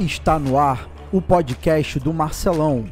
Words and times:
Está 0.00 0.38
no 0.38 0.58
ar 0.58 0.88
o 1.12 1.20
podcast 1.20 2.00
do 2.00 2.10
Marcelão. 2.10 2.86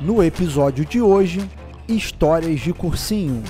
No 0.00 0.24
episódio 0.24 0.84
de 0.84 1.00
hoje, 1.00 1.48
histórias 1.86 2.58
de 2.58 2.72
cursinho. 2.72 3.44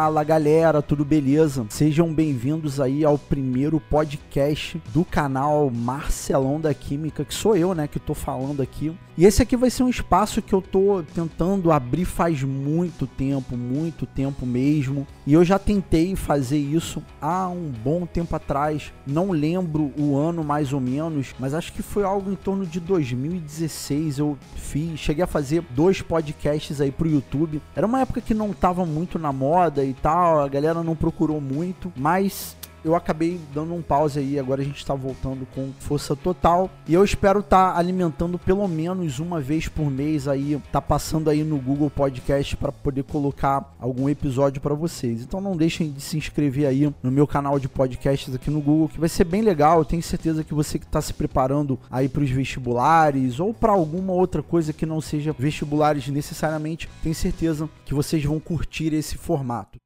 Fala 0.00 0.24
galera, 0.24 0.80
tudo 0.80 1.04
beleza? 1.04 1.66
Sejam 1.68 2.10
bem-vindos 2.10 2.80
aí 2.80 3.04
ao 3.04 3.18
primeiro 3.18 3.78
podcast 3.78 4.80
do 4.94 5.04
canal 5.04 5.68
Marcelão 5.68 6.58
da 6.58 6.72
Química, 6.72 7.22
que 7.22 7.34
sou 7.34 7.54
eu, 7.54 7.74
né, 7.74 7.86
que 7.86 7.98
tô 7.98 8.14
falando 8.14 8.62
aqui. 8.62 8.96
E 9.20 9.26
esse 9.26 9.42
aqui 9.42 9.54
vai 9.54 9.68
ser 9.68 9.82
um 9.82 9.88
espaço 9.90 10.40
que 10.40 10.54
eu 10.54 10.62
tô 10.62 11.02
tentando 11.14 11.70
abrir 11.70 12.06
faz 12.06 12.42
muito 12.42 13.06
tempo, 13.06 13.54
muito 13.54 14.06
tempo 14.06 14.46
mesmo. 14.46 15.06
E 15.26 15.34
eu 15.34 15.44
já 15.44 15.58
tentei 15.58 16.16
fazer 16.16 16.56
isso 16.56 17.02
há 17.20 17.46
um 17.48 17.70
bom 17.84 18.06
tempo 18.06 18.34
atrás. 18.34 18.94
Não 19.06 19.30
lembro 19.30 19.92
o 19.98 20.16
ano 20.16 20.42
mais 20.42 20.72
ou 20.72 20.80
menos, 20.80 21.34
mas 21.38 21.52
acho 21.52 21.74
que 21.74 21.82
foi 21.82 22.02
algo 22.02 22.32
em 22.32 22.34
torno 22.34 22.64
de 22.64 22.80
2016 22.80 24.18
eu 24.20 24.38
fiz, 24.56 24.98
cheguei 24.98 25.24
a 25.24 25.26
fazer 25.26 25.62
dois 25.68 26.00
podcasts 26.00 26.80
aí 26.80 26.90
pro 26.90 27.06
YouTube. 27.06 27.60
Era 27.76 27.86
uma 27.86 28.00
época 28.00 28.22
que 28.22 28.32
não 28.32 28.54
tava 28.54 28.86
muito 28.86 29.18
na 29.18 29.32
moda 29.32 29.84
e 29.90 29.94
tal, 29.94 30.40
a 30.40 30.48
galera 30.48 30.82
não 30.82 30.96
procurou 30.96 31.40
muito, 31.40 31.92
mas 31.96 32.56
eu 32.84 32.94
acabei 32.94 33.40
dando 33.54 33.74
um 33.74 33.82
pause 33.82 34.18
aí, 34.18 34.38
agora 34.38 34.62
a 34.62 34.64
gente 34.64 34.78
está 34.78 34.94
voltando 34.94 35.46
com 35.54 35.70
força 35.78 36.16
total. 36.16 36.70
E 36.86 36.94
eu 36.94 37.04
espero 37.04 37.40
estar 37.40 37.72
tá 37.72 37.78
alimentando 37.78 38.38
pelo 38.38 38.66
menos 38.66 39.18
uma 39.18 39.40
vez 39.40 39.68
por 39.68 39.90
mês 39.90 40.26
aí, 40.26 40.60
tá 40.72 40.80
passando 40.80 41.30
aí 41.30 41.44
no 41.44 41.58
Google 41.58 41.90
Podcast 41.90 42.56
para 42.56 42.72
poder 42.72 43.04
colocar 43.04 43.74
algum 43.78 44.08
episódio 44.08 44.60
para 44.60 44.74
vocês. 44.74 45.22
Então 45.22 45.40
não 45.40 45.56
deixem 45.56 45.90
de 45.90 46.00
se 46.00 46.16
inscrever 46.16 46.66
aí 46.66 46.92
no 47.02 47.10
meu 47.10 47.26
canal 47.26 47.58
de 47.58 47.68
podcasts 47.68 48.34
aqui 48.34 48.50
no 48.50 48.60
Google, 48.60 48.88
que 48.88 49.00
vai 49.00 49.08
ser 49.08 49.24
bem 49.24 49.42
legal. 49.42 49.78
Eu 49.78 49.84
tenho 49.84 50.02
certeza 50.02 50.44
que 50.44 50.54
você 50.54 50.78
que 50.78 50.86
está 50.86 51.00
se 51.00 51.12
preparando 51.12 51.78
aí 51.90 52.08
para 52.08 52.22
os 52.22 52.30
vestibulares 52.30 53.40
ou 53.40 53.52
para 53.52 53.72
alguma 53.72 54.12
outra 54.12 54.42
coisa 54.42 54.72
que 54.72 54.86
não 54.86 55.00
seja 55.00 55.34
vestibulares 55.38 56.08
necessariamente, 56.08 56.88
tenho 57.02 57.14
certeza 57.14 57.68
que 57.84 57.94
vocês 57.94 58.24
vão 58.24 58.40
curtir 58.40 58.92
esse 58.94 59.16
formato. 59.16 59.78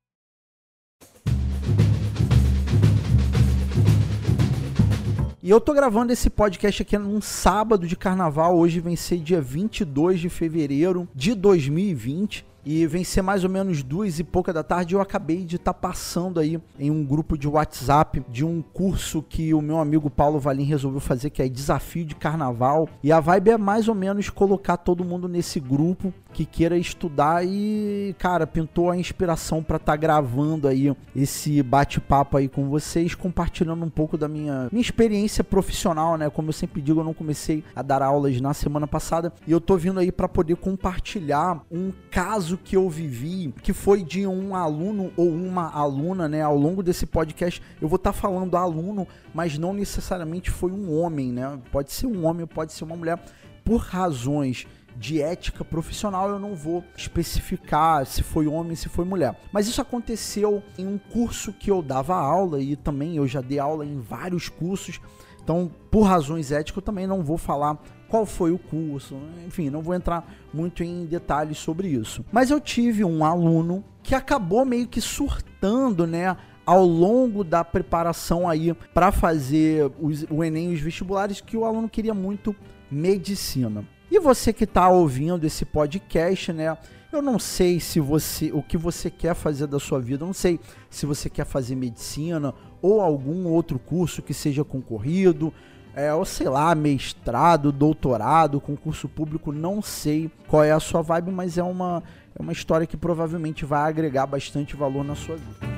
E 5.45 5.51
eu 5.51 5.61
tô 5.61 5.75
gravando 5.75 6.11
esse 6.11 6.31
podcast 6.31 6.81
aqui 6.81 6.97
num 6.97 7.21
sábado 7.21 7.87
de 7.87 7.95
carnaval. 7.97 8.57
Hoje 8.57 8.81
vem 8.81 8.97
ser 8.97 9.19
dia 9.19 9.43
22 9.43 10.19
de 10.19 10.31
fevereiro 10.31 11.07
de 11.15 11.35
2020 11.35 12.47
e 12.65 12.87
vem 12.87 13.05
ser 13.05 13.21
mais 13.21 13.45
ou 13.45 13.51
menos 13.51 13.83
duas 13.83 14.19
e 14.19 14.25
pouca 14.25 14.55
da 14.55 14.63
tarde. 14.63 14.95
Eu 14.95 15.03
acabei 15.03 15.45
de 15.45 15.57
estar 15.57 15.75
tá 15.75 15.79
passando 15.79 16.41
aí 16.41 16.59
em 16.79 16.91
um 16.91 17.05
grupo 17.05 17.37
de 17.37 17.47
WhatsApp 17.47 18.25
de 18.27 18.43
um 18.43 18.63
curso 18.63 19.23
que 19.23 19.53
o 19.53 19.61
meu 19.61 19.79
amigo 19.79 20.09
Paulo 20.09 20.41
Valim 20.41 20.65
resolveu 20.65 21.01
fazer, 21.01 21.29
que 21.29 21.43
é 21.43 21.49
Desafio 21.49 22.07
de 22.07 22.15
Carnaval. 22.15 22.89
E 23.03 23.13
a 23.13 23.21
vibe 23.21 23.51
é 23.51 23.59
mais 23.59 23.87
ou 23.87 23.95
menos 23.95 24.31
colocar 24.31 24.79
todo 24.79 25.05
mundo 25.05 25.29
nesse 25.29 25.61
grupo 25.61 26.11
que 26.35 26.45
queira 26.45 26.77
estudar 26.77 27.47
e, 27.47 28.15
cara, 28.19 28.45
pintou 28.45 28.91
a 28.91 28.97
inspiração 28.97 29.63
para 29.63 29.77
estar 29.77 29.93
tá 29.93 29.97
gravando 29.97 30.67
aí 30.67 30.95
esse 31.15 31.63
bate-papo 31.63 32.37
aí 32.37 32.49
com 32.49 32.69
vocês, 32.69 33.15
compartilhando 33.15 33.85
um 33.85 33.89
pouco 33.89 34.19
da 34.19 34.27
minha, 34.27 34.69
minha 34.73 34.83
experiência 34.83 35.45
profissional, 35.45 36.19
né? 36.19 36.29
Como 36.29 36.49
eu 36.49 36.53
sempre 36.53 36.83
digo, 36.83 37.01
eu 37.01 37.05
não 37.05 37.15
comecei 37.15 37.63
a 37.75 37.83
dar 37.83 38.03
aulas 38.03 38.41
na 38.41 38.53
semana 38.53 38.87
passada 38.87 39.33
e 39.47 39.53
eu 39.53 39.61
tô 39.61 39.77
vindo 39.77 40.01
aí 40.01 40.11
para 40.11 40.29
poder 40.29 40.57
compartilhar 40.57 41.65
um 41.71 41.93
caso 42.11 42.59
que 42.59 42.77
eu 42.77 42.91
vivi, 42.91 43.55
que 43.63 43.73
foi 43.73 44.03
de 44.03 44.27
um 44.27 44.57
aluno 44.57 45.13
ou 45.17 45.31
uma 45.31 45.71
aluna, 45.71 46.29
né? 46.29 46.43
Ao 46.43 46.57
longo 46.57 46.83
desse 46.83 47.07
podcast, 47.07 47.63
eu 47.81 47.89
vou 47.89 47.97
estar 47.97 48.13
tá 48.13 48.19
falando 48.19 48.57
aluno, 48.57 49.07
mas 49.33 49.57
não 49.57 49.73
necessariamente 49.73 50.51
foi 50.51 50.73
um 50.73 50.99
homem, 50.99 51.33
né? 51.33 51.61
Pode 51.71 51.93
ser 51.93 52.09
um 52.09 52.27
homem, 52.27 52.45
pode 52.45 52.73
ser 52.73 52.83
uma 52.83 52.97
mulher, 52.97 53.23
por 53.65 53.79
razões 53.79 54.67
de 54.97 55.21
ética 55.21 55.65
profissional, 55.65 56.29
eu 56.29 56.39
não 56.39 56.55
vou 56.55 56.85
especificar 56.97 58.07
se 58.07 58.23
foi 58.23 58.47
homem, 58.47 58.77
se 58.77 58.89
foi 58.89 59.05
mulher. 59.05 59.39
Mas 59.53 59.67
isso 59.67 59.81
aconteceu 59.81 60.63
em 60.79 60.87
um 60.87 60.99
curso 60.99 61.53
que 61.53 61.71
eu 61.71 61.83
dava 61.83 62.15
aula 62.15 62.61
e 62.61 62.77
também 62.77 63.17
eu 63.17 63.27
já 63.27 63.41
dei 63.41 63.59
aula 63.59 63.85
em 63.85 64.01
vários 64.01 64.49
cursos. 64.49 65.01
Então, 65.43 65.71
por 65.91 66.03
razões 66.03 66.51
éticas, 66.51 66.77
eu 66.79 66.83
também 66.83 67.07
não 67.07 67.23
vou 67.23 67.37
falar 67.37 67.79
qual 68.09 68.25
foi 68.25 68.53
o 68.53 68.59
curso, 68.59 69.17
enfim, 69.47 69.69
não 69.69 69.83
vou 69.83 69.95
entrar 69.95 70.33
muito 70.53 70.83
em 70.83 71.05
detalhes 71.05 71.59
sobre 71.59 71.89
isso. 71.89 72.25
Mas 72.31 72.51
eu 72.51 72.61
tive 72.61 73.05
um 73.05 73.25
aluno 73.25 73.85
que 74.03 74.15
acabou 74.15 74.65
meio 74.65 74.87
que 74.87 75.01
surtando, 75.01 76.07
né? 76.07 76.37
Ao 76.65 76.85
longo 76.85 77.45
da 77.45 77.63
preparação 77.63 78.49
aí 78.49 78.73
para 78.73 79.13
fazer 79.13 79.91
os, 80.01 80.25
o 80.31 80.43
Enem 80.43 80.71
e 80.71 80.75
os 80.75 80.81
vestibulares, 80.81 81.43
que 81.43 81.59
o 81.59 81.65
aluno 81.65 81.91
queria 81.91 82.15
muito 82.15 82.57
medicina. 82.91 83.85
E 84.11 84.19
você 84.19 84.53
que 84.53 84.65
está 84.65 84.89
ouvindo 84.89 85.45
esse 85.45 85.65
podcast, 85.65 86.53
né? 86.53 86.77
Eu 87.13 87.23
não 87.23 87.39
sei 87.39 87.79
se 87.79 88.01
você, 88.01 88.51
o 88.53 88.63
que 88.63 88.77
você 88.77 89.09
quer 89.09 89.35
fazer 89.35 89.67
da 89.67 89.79
sua 89.79 90.01
vida. 90.01 90.25
Eu 90.25 90.27
não 90.27 90.35
sei 90.35 90.59
se 90.91 91.07
você 91.07 91.31
quer 91.31 91.47
fazer 91.47 91.77
medicina 91.77 92.53
ou 92.83 93.01
algum 93.01 93.47
outro 93.47 93.79
curso 93.79 94.21
que 94.21 94.35
seja 94.35 94.65
concorrido, 94.65 95.53
é, 95.95 96.13
ou 96.13 96.25
sei 96.25 96.49
lá, 96.49 96.75
mestrado, 96.75 97.71
doutorado, 97.71 98.61
concurso 98.61 99.09
público. 99.09 99.53
Não 99.53 99.81
sei 99.81 100.31
qual 100.49 100.65
é 100.65 100.73
a 100.73 100.81
sua 100.81 101.03
vibe, 101.03 101.31
mas 101.31 101.57
é 101.57 101.63
uma, 101.63 102.03
é 102.37 102.43
uma 102.43 102.53
história 102.53 102.87
que 102.87 102.97
provavelmente 102.97 103.65
vai 103.65 103.89
agregar 103.89 104.27
bastante 104.27 104.75
valor 104.75 105.05
na 105.05 105.15
sua 105.15 105.37
vida. 105.37 105.74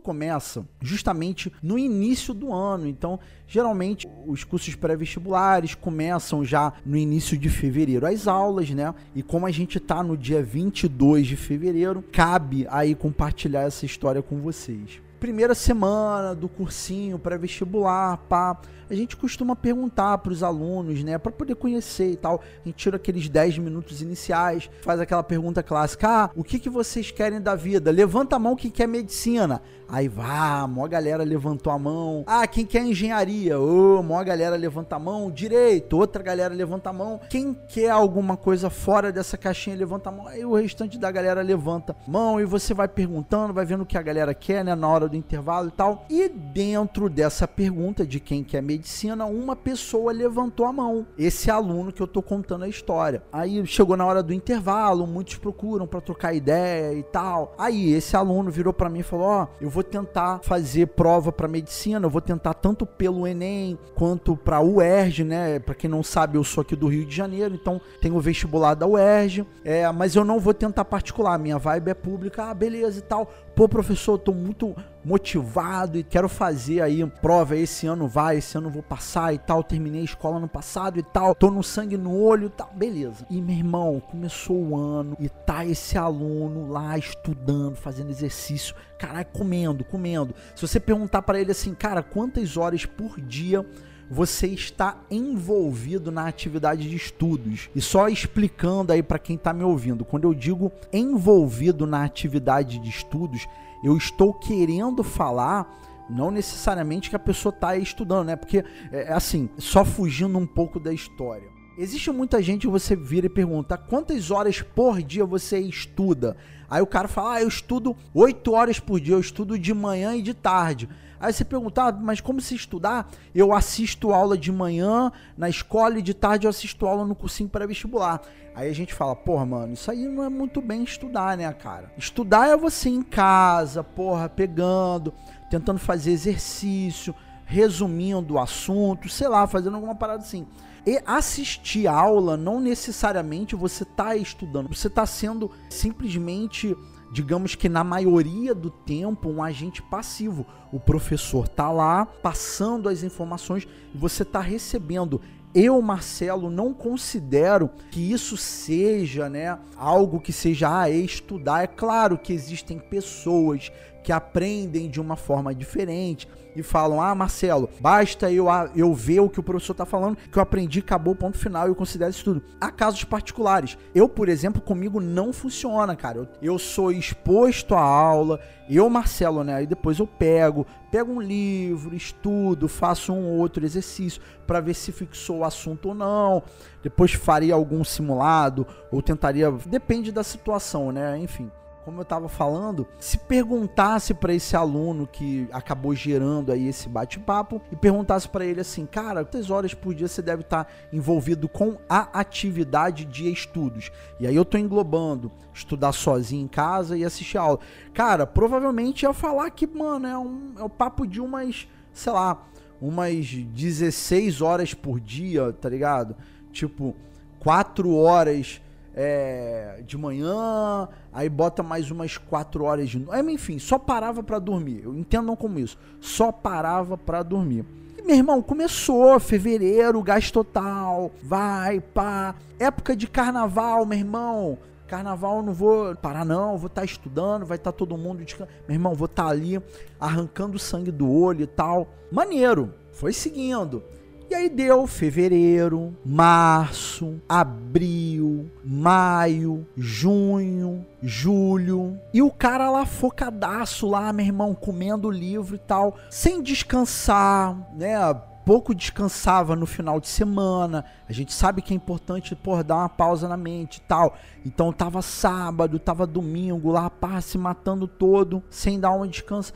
Começa 0.00 0.66
justamente 0.80 1.52
no 1.62 1.78
início 1.78 2.34
do 2.34 2.52
ano. 2.52 2.86
Então, 2.86 3.20
geralmente 3.46 4.08
os 4.26 4.42
cursos 4.42 4.74
pré-vestibulares 4.74 5.74
começam 5.74 6.44
já 6.44 6.72
no 6.84 6.96
início 6.96 7.38
de 7.38 7.48
fevereiro 7.48 8.06
as 8.06 8.26
aulas, 8.26 8.70
né? 8.70 8.92
E 9.14 9.22
como 9.22 9.46
a 9.46 9.50
gente 9.50 9.78
tá 9.78 10.02
no 10.02 10.16
dia 10.16 10.42
22 10.42 11.26
de 11.26 11.36
fevereiro, 11.36 12.02
cabe 12.10 12.66
aí 12.70 12.94
compartilhar 12.94 13.62
essa 13.62 13.86
história 13.86 14.22
com 14.22 14.40
vocês. 14.40 15.00
Primeira 15.20 15.54
semana 15.54 16.34
do 16.34 16.48
cursinho 16.48 17.18
pré-vestibular, 17.18 18.16
pá 18.28 18.58
a 18.90 18.94
gente 18.94 19.16
costuma 19.16 19.54
perguntar 19.54 20.18
para 20.18 20.32
os 20.32 20.42
alunos, 20.42 21.04
né, 21.04 21.16
para 21.16 21.30
poder 21.30 21.54
conhecer 21.54 22.10
e 22.10 22.16
tal. 22.16 22.42
A 22.64 22.68
gente 22.68 22.76
tira 22.76 22.96
aqueles 22.96 23.28
10 23.28 23.58
minutos 23.58 24.02
iniciais, 24.02 24.68
faz 24.82 24.98
aquela 24.98 25.22
pergunta 25.22 25.62
clássica: 25.62 26.08
ah, 26.08 26.30
o 26.34 26.42
que, 26.42 26.58
que 26.58 26.68
vocês 26.68 27.10
querem 27.10 27.40
da 27.40 27.54
vida? 27.54 27.90
Levanta 27.92 28.34
a 28.34 28.38
mão 28.38 28.56
quem 28.56 28.70
quer 28.70 28.88
medicina. 28.88 29.62
Aí 29.92 30.06
vá, 30.06 30.68
mó 30.68 30.86
galera 30.86 31.24
levantou 31.24 31.72
a 31.72 31.78
mão. 31.78 32.22
Ah, 32.24 32.46
quem 32.46 32.64
quer 32.64 32.84
engenharia? 32.84 33.58
Ô, 33.58 33.98
oh, 33.98 34.02
mó 34.02 34.22
galera 34.22 34.54
levanta 34.54 34.94
a 34.94 34.98
mão. 35.00 35.30
Direito, 35.32 35.96
outra 35.96 36.22
galera 36.22 36.54
levanta 36.54 36.90
a 36.90 36.92
mão. 36.92 37.20
Quem 37.28 37.52
quer 37.68 37.90
alguma 37.90 38.36
coisa 38.36 38.70
fora 38.70 39.10
dessa 39.10 39.36
caixinha, 39.36 39.74
levanta 39.74 40.08
a 40.08 40.12
mão. 40.12 40.28
Aí 40.28 40.44
o 40.44 40.54
restante 40.54 40.96
da 40.96 41.10
galera 41.10 41.42
levanta 41.42 41.92
a 41.92 42.10
mão 42.10 42.40
e 42.40 42.44
você 42.44 42.72
vai 42.72 42.86
perguntando, 42.86 43.52
vai 43.52 43.64
vendo 43.64 43.82
o 43.82 43.86
que 43.86 43.98
a 43.98 44.02
galera 44.02 44.32
quer, 44.32 44.64
né, 44.64 44.76
na 44.76 44.86
hora 44.86 45.08
do 45.08 45.16
intervalo 45.16 45.68
e 45.68 45.72
tal. 45.72 46.04
E 46.08 46.28
dentro 46.28 47.10
dessa 47.10 47.48
pergunta 47.48 48.06
de 48.06 48.20
quem 48.20 48.44
quer 48.44 48.62
medicina, 48.62 49.26
uma 49.26 49.56
pessoa 49.56 50.12
levantou 50.12 50.66
a 50.66 50.72
mão. 50.72 51.04
Esse 51.18 51.50
aluno 51.50 51.92
que 51.92 52.00
eu 52.00 52.06
tô 52.06 52.22
contando 52.22 52.62
a 52.62 52.68
história. 52.68 53.24
Aí 53.32 53.66
chegou 53.66 53.96
na 53.96 54.06
hora 54.06 54.22
do 54.22 54.32
intervalo, 54.32 55.04
muitos 55.04 55.34
procuram 55.34 55.86
para 55.86 56.00
trocar 56.00 56.32
ideia 56.32 56.94
e 56.94 57.02
tal. 57.02 57.54
Aí 57.58 57.92
esse 57.92 58.16
aluno 58.16 58.52
virou 58.52 58.72
para 58.72 58.88
mim 58.88 59.00
e 59.00 59.02
falou: 59.02 59.26
"Ó, 59.26 59.42
oh, 59.42 59.48
eu 59.60 59.68
vou 59.68 59.79
tentar 59.82 60.40
fazer 60.42 60.86
prova 60.88 61.32
para 61.32 61.48
medicina, 61.48 62.06
eu 62.06 62.10
vou 62.10 62.20
tentar 62.20 62.54
tanto 62.54 62.84
pelo 62.84 63.26
ENEM 63.26 63.78
quanto 63.94 64.36
para 64.36 64.60
UERJ, 64.60 65.24
né? 65.24 65.58
Para 65.58 65.74
quem 65.74 65.88
não 65.88 66.02
sabe, 66.02 66.36
eu 66.36 66.44
sou 66.44 66.62
aqui 66.62 66.76
do 66.76 66.88
Rio 66.88 67.04
de 67.04 67.14
Janeiro, 67.14 67.54
então 67.54 67.80
tenho 68.00 68.16
o 68.16 68.20
vestibular 68.20 68.74
da 68.74 68.86
UERJ, 68.86 69.46
é, 69.64 69.90
mas 69.92 70.14
eu 70.14 70.24
não 70.24 70.38
vou 70.38 70.54
tentar 70.54 70.84
particular, 70.84 71.38
minha 71.38 71.58
vibe 71.58 71.90
é 71.90 71.94
pública. 71.94 72.44
Ah, 72.44 72.54
beleza 72.54 72.98
e 72.98 73.02
tal 73.02 73.30
pô, 73.60 73.68
professor, 73.68 74.12
eu 74.12 74.18
tô 74.18 74.32
muito 74.32 74.74
motivado 75.04 75.98
e 75.98 76.02
quero 76.02 76.28
fazer 76.28 76.80
aí 76.82 77.04
prova. 77.06 77.56
Esse 77.56 77.86
ano 77.86 78.06
vai, 78.06 78.38
esse 78.38 78.56
ano 78.56 78.70
vou 78.70 78.82
passar 78.82 79.34
e 79.34 79.38
tal. 79.38 79.62
Terminei 79.62 80.02
a 80.02 80.04
escola 80.04 80.38
no 80.38 80.48
passado 80.48 80.98
e 80.98 81.02
tal. 81.02 81.34
Tô 81.34 81.50
no 81.50 81.62
sangue 81.62 81.96
no 81.96 82.16
olho 82.16 82.46
e 82.46 82.50
tal. 82.50 82.70
Beleza. 82.74 83.26
E 83.30 83.40
meu 83.40 83.56
irmão, 83.56 84.00
começou 84.00 84.56
o 84.56 84.76
ano 84.76 85.16
e 85.18 85.28
tá 85.28 85.64
esse 85.64 85.96
aluno 85.96 86.70
lá 86.70 86.96
estudando, 86.96 87.76
fazendo 87.76 88.10
exercício. 88.10 88.74
Caralho, 88.98 89.26
comendo, 89.32 89.84
comendo. 89.84 90.34
Se 90.54 90.66
você 90.66 90.78
perguntar 90.78 91.22
para 91.22 91.40
ele 91.40 91.52
assim, 91.52 91.74
cara, 91.74 92.02
quantas 92.02 92.56
horas 92.56 92.84
por 92.84 93.20
dia 93.20 93.64
você 94.10 94.48
está 94.48 94.98
envolvido 95.08 96.10
na 96.10 96.26
atividade 96.26 96.90
de 96.90 96.96
estudos. 96.96 97.70
E 97.74 97.80
só 97.80 98.08
explicando 98.08 98.92
aí 98.92 99.04
para 99.04 99.20
quem 99.20 99.36
está 99.36 99.52
me 99.52 99.62
ouvindo, 99.62 100.04
quando 100.04 100.24
eu 100.24 100.34
digo 100.34 100.72
envolvido 100.92 101.86
na 101.86 102.02
atividade 102.02 102.80
de 102.80 102.90
estudos, 102.90 103.46
eu 103.82 103.96
estou 103.96 104.32
querendo 104.32 105.02
falar 105.02 105.78
não 106.08 106.30
necessariamente 106.30 107.08
que 107.08 107.16
a 107.16 107.20
pessoa 107.20 107.54
está 107.54 107.76
estudando, 107.76 108.26
né? 108.26 108.36
Porque 108.36 108.64
é, 108.90 109.04
é 109.04 109.12
assim, 109.12 109.48
só 109.56 109.84
fugindo 109.84 110.36
um 110.36 110.46
pouco 110.46 110.80
da 110.80 110.92
história. 110.92 111.48
Existe 111.78 112.10
muita 112.10 112.42
gente 112.42 112.62
que 112.62 112.72
você 112.72 112.94
vira 112.94 113.26
e 113.26 113.30
pergunta 113.30 113.78
quantas 113.78 114.30
horas 114.30 114.60
por 114.60 115.00
dia 115.00 115.24
você 115.24 115.58
estuda. 115.60 116.36
Aí 116.68 116.82
o 116.82 116.86
cara 116.86 117.08
fala, 117.08 117.34
ah, 117.34 117.42
eu 117.42 117.48
estudo 117.48 117.96
8 118.12 118.52
horas 118.52 118.78
por 118.78 119.00
dia, 119.00 119.14
eu 119.14 119.20
estudo 119.20 119.58
de 119.58 119.72
manhã 119.72 120.14
e 120.14 120.22
de 120.22 120.34
tarde. 120.34 120.88
Aí 121.20 121.32
você 121.32 121.44
pergunta, 121.44 121.82
ah, 121.82 121.92
mas 121.92 122.18
como 122.18 122.40
se 122.40 122.54
estudar? 122.54 123.10
Eu 123.34 123.52
assisto 123.52 124.10
aula 124.10 124.38
de 124.38 124.50
manhã 124.50 125.12
na 125.36 125.50
escola 125.50 125.98
e 125.98 126.02
de 126.02 126.14
tarde 126.14 126.46
eu 126.46 126.50
assisto 126.50 126.86
aula 126.86 127.04
no 127.04 127.14
cursinho 127.14 127.48
pré-vestibular. 127.48 128.22
Aí 128.54 128.70
a 128.70 128.74
gente 128.74 128.94
fala, 128.94 129.14
porra, 129.14 129.44
mano, 129.44 129.74
isso 129.74 129.90
aí 129.90 130.06
não 130.06 130.24
é 130.24 130.30
muito 130.30 130.62
bem 130.62 130.82
estudar, 130.82 131.36
né, 131.36 131.52
cara? 131.52 131.92
Estudar 131.96 132.48
é 132.48 132.56
você 132.56 132.88
em 132.88 133.02
casa, 133.02 133.84
porra, 133.84 134.28
pegando, 134.30 135.12
tentando 135.50 135.78
fazer 135.78 136.10
exercício, 136.10 137.14
resumindo 137.44 138.34
o 138.34 138.38
assunto, 138.38 139.08
sei 139.08 139.28
lá, 139.28 139.46
fazendo 139.46 139.74
alguma 139.74 139.94
parada 139.94 140.22
assim. 140.22 140.46
E 140.86 141.02
assistir 141.04 141.86
aula 141.86 142.36
não 142.36 142.60
necessariamente 142.60 143.54
você 143.54 143.84
tá 143.84 144.16
estudando, 144.16 144.74
você 144.74 144.88
tá 144.88 145.04
sendo 145.04 145.50
simplesmente 145.68 146.74
digamos 147.10 147.54
que 147.54 147.68
na 147.68 147.82
maioria 147.82 148.54
do 148.54 148.70
tempo, 148.70 149.28
um 149.28 149.42
agente 149.42 149.82
passivo. 149.82 150.46
O 150.72 150.78
professor 150.78 151.48
tá 151.48 151.70
lá 151.70 152.06
passando 152.06 152.88
as 152.88 153.02
informações 153.02 153.66
e 153.94 153.98
você 153.98 154.24
tá 154.24 154.40
recebendo. 154.40 155.20
Eu, 155.52 155.82
Marcelo, 155.82 156.48
não 156.48 156.72
considero 156.72 157.68
que 157.90 158.12
isso 158.12 158.36
seja, 158.36 159.28
né, 159.28 159.58
algo 159.76 160.20
que 160.20 160.32
seja 160.32 160.82
ah, 160.82 160.88
estudar. 160.88 161.64
É 161.64 161.66
claro 161.66 162.16
que 162.16 162.32
existem 162.32 162.78
pessoas 162.78 163.72
que 164.04 164.12
aprendem 164.12 164.88
de 164.88 165.00
uma 165.00 165.16
forma 165.16 165.52
diferente 165.52 166.28
e 166.54 166.62
falam: 166.62 167.00
Ah, 167.00 167.14
Marcelo, 167.14 167.68
basta 167.80 168.30
eu, 168.30 168.46
eu 168.74 168.92
ver 168.94 169.20
o 169.20 169.28
que 169.28 169.40
o 169.40 169.42
professor 169.42 169.72
está 169.72 169.86
falando, 169.86 170.16
que 170.16 170.38
eu 170.38 170.42
aprendi, 170.42 170.80
acabou, 170.80 171.14
ponto 171.14 171.38
final, 171.38 171.66
eu 171.66 171.74
considero 171.74 172.10
isso 172.10 172.24
tudo. 172.24 172.42
Há 172.60 172.70
casos 172.70 173.04
particulares. 173.04 173.76
Eu, 173.94 174.08
por 174.08 174.28
exemplo, 174.28 174.60
comigo 174.60 175.00
não 175.00 175.32
funciona, 175.32 175.94
cara. 175.96 176.18
Eu, 176.18 176.28
eu 176.42 176.58
sou 176.58 176.90
exposto 176.92 177.74
à 177.74 177.80
aula, 177.80 178.40
eu, 178.68 178.88
Marcelo, 178.88 179.42
né? 179.42 179.54
Aí 179.54 179.66
depois 179.66 179.98
eu 179.98 180.06
pego, 180.06 180.66
pego 180.90 181.12
um 181.12 181.20
livro, 181.20 181.94
estudo, 181.94 182.68
faço 182.68 183.12
um 183.12 183.26
ou 183.26 183.38
outro 183.38 183.64
exercício 183.64 184.22
para 184.46 184.60
ver 184.60 184.74
se 184.74 184.92
fixou 184.92 185.38
o 185.38 185.44
assunto 185.44 185.88
ou 185.88 185.94
não. 185.94 186.42
Depois 186.82 187.12
faria 187.12 187.54
algum 187.54 187.84
simulado 187.84 188.66
ou 188.90 189.02
tentaria, 189.02 189.50
depende 189.66 190.12
da 190.12 190.22
situação, 190.22 190.92
né? 190.92 191.18
Enfim 191.18 191.50
como 191.84 191.98
eu 191.98 192.02
estava 192.02 192.28
falando, 192.28 192.86
se 192.98 193.18
perguntasse 193.18 194.12
para 194.14 194.34
esse 194.34 194.54
aluno 194.54 195.06
que 195.06 195.48
acabou 195.52 195.94
gerando 195.94 196.52
aí 196.52 196.68
esse 196.68 196.88
bate-papo 196.88 197.60
e 197.72 197.76
perguntasse 197.76 198.28
para 198.28 198.44
ele 198.44 198.60
assim, 198.60 198.86
cara, 198.86 199.24
quantas 199.24 199.50
horas 199.50 199.72
por 199.72 199.94
dia 199.94 200.08
você 200.08 200.20
deve 200.20 200.42
estar 200.42 200.64
tá 200.64 200.70
envolvido 200.92 201.48
com 201.48 201.78
a 201.88 202.20
atividade 202.20 203.04
de 203.04 203.30
estudos? 203.32 203.90
E 204.18 204.26
aí 204.26 204.36
eu 204.36 204.44
tô 204.44 204.58
englobando 204.58 205.32
estudar 205.54 205.92
sozinho 205.92 206.44
em 206.44 206.48
casa 206.48 206.96
e 206.96 207.04
assistir 207.04 207.38
aula. 207.38 207.58
Cara, 207.94 208.26
provavelmente 208.26 209.02
ia 209.02 209.12
falar 209.12 209.50
que, 209.50 209.66
mano, 209.66 210.06
é 210.06 210.18
um 210.18 210.54
é 210.58 210.62
o 210.62 210.68
papo 210.68 211.06
de 211.06 211.20
umas, 211.20 211.66
sei 211.92 212.12
lá, 212.12 212.46
umas 212.80 213.26
16 213.26 214.40
horas 214.40 214.74
por 214.74 215.00
dia, 215.00 215.52
tá 215.52 215.68
ligado? 215.68 216.16
Tipo, 216.52 216.94
4 217.38 217.94
horas 217.94 218.60
é, 218.94 219.82
de 219.86 219.96
manhã, 219.96 220.88
aí 221.12 221.28
bota 221.28 221.62
mais 221.62 221.90
umas 221.90 222.16
4 222.16 222.64
horas 222.64 222.88
de 222.88 222.98
noite. 222.98 223.32
Enfim, 223.32 223.58
só 223.58 223.78
parava 223.78 224.22
para 224.22 224.38
dormir. 224.38 224.86
Entendam 224.86 225.36
como 225.36 225.58
isso. 225.58 225.78
Só 226.00 226.32
parava 226.32 226.96
para 226.96 227.22
dormir. 227.22 227.64
E, 227.96 228.02
meu 228.02 228.16
irmão, 228.16 228.42
começou 228.42 229.18
fevereiro, 229.20 230.02
gás 230.02 230.30
total, 230.30 231.10
vai, 231.22 231.80
pá. 231.80 232.34
Época 232.58 232.96
de 232.96 233.06
carnaval, 233.06 233.84
meu 233.86 233.98
irmão. 233.98 234.58
Carnaval 234.86 235.40
não 235.40 235.52
vou 235.52 235.94
parar 235.94 236.24
não, 236.24 236.58
vou 236.58 236.66
estar 236.66 236.80
tá 236.80 236.84
estudando, 236.84 237.46
vai 237.46 237.56
estar 237.56 237.70
tá 237.70 237.78
todo 237.78 237.96
mundo 237.96 238.24
de... 238.24 238.36
Meu 238.66 238.74
irmão, 238.74 238.92
vou 238.92 239.06
estar 239.06 239.24
tá 239.24 239.30
ali 239.30 239.62
arrancando 240.00 240.58
sangue 240.58 240.90
do 240.90 241.08
olho 241.08 241.42
e 241.42 241.46
tal. 241.46 241.86
Maneiro. 242.10 242.74
Foi 242.92 243.12
seguindo. 243.12 243.84
E 244.30 244.34
aí 244.34 244.48
deu 244.48 244.86
fevereiro, 244.86 245.92
março, 246.06 247.20
abril, 247.28 248.48
maio, 248.64 249.66
junho, 249.76 250.86
julho. 251.02 251.98
E 252.14 252.22
o 252.22 252.30
cara 252.30 252.70
lá 252.70 252.86
focadaço 252.86 253.88
lá, 253.88 254.12
meu 254.12 254.24
irmão, 254.24 254.54
comendo 254.54 255.08
o 255.08 255.10
livro 255.10 255.56
e 255.56 255.58
tal, 255.58 255.96
sem 256.08 256.40
descansar, 256.40 257.56
né? 257.76 257.96
pouco 258.44 258.72
descansava 258.72 259.56
no 259.56 259.66
final 259.66 259.98
de 259.98 260.06
semana. 260.06 260.84
A 261.08 261.12
gente 261.12 261.32
sabe 261.32 261.60
que 261.60 261.74
é 261.74 261.76
importante, 261.76 262.36
por 262.36 262.62
dar 262.62 262.76
uma 262.76 262.88
pausa 262.88 263.26
na 263.26 263.36
mente 263.36 263.78
e 263.78 263.80
tal. 263.80 264.16
Então 264.46 264.72
tava 264.72 265.02
sábado, 265.02 265.76
tava 265.80 266.06
domingo 266.06 266.70
lá, 266.70 266.88
pá, 266.88 267.20
se 267.20 267.36
matando 267.36 267.88
todo, 267.88 268.40
sem 268.48 268.78
dar 268.78 268.92
uma 268.92 269.08
descanso. 269.08 269.52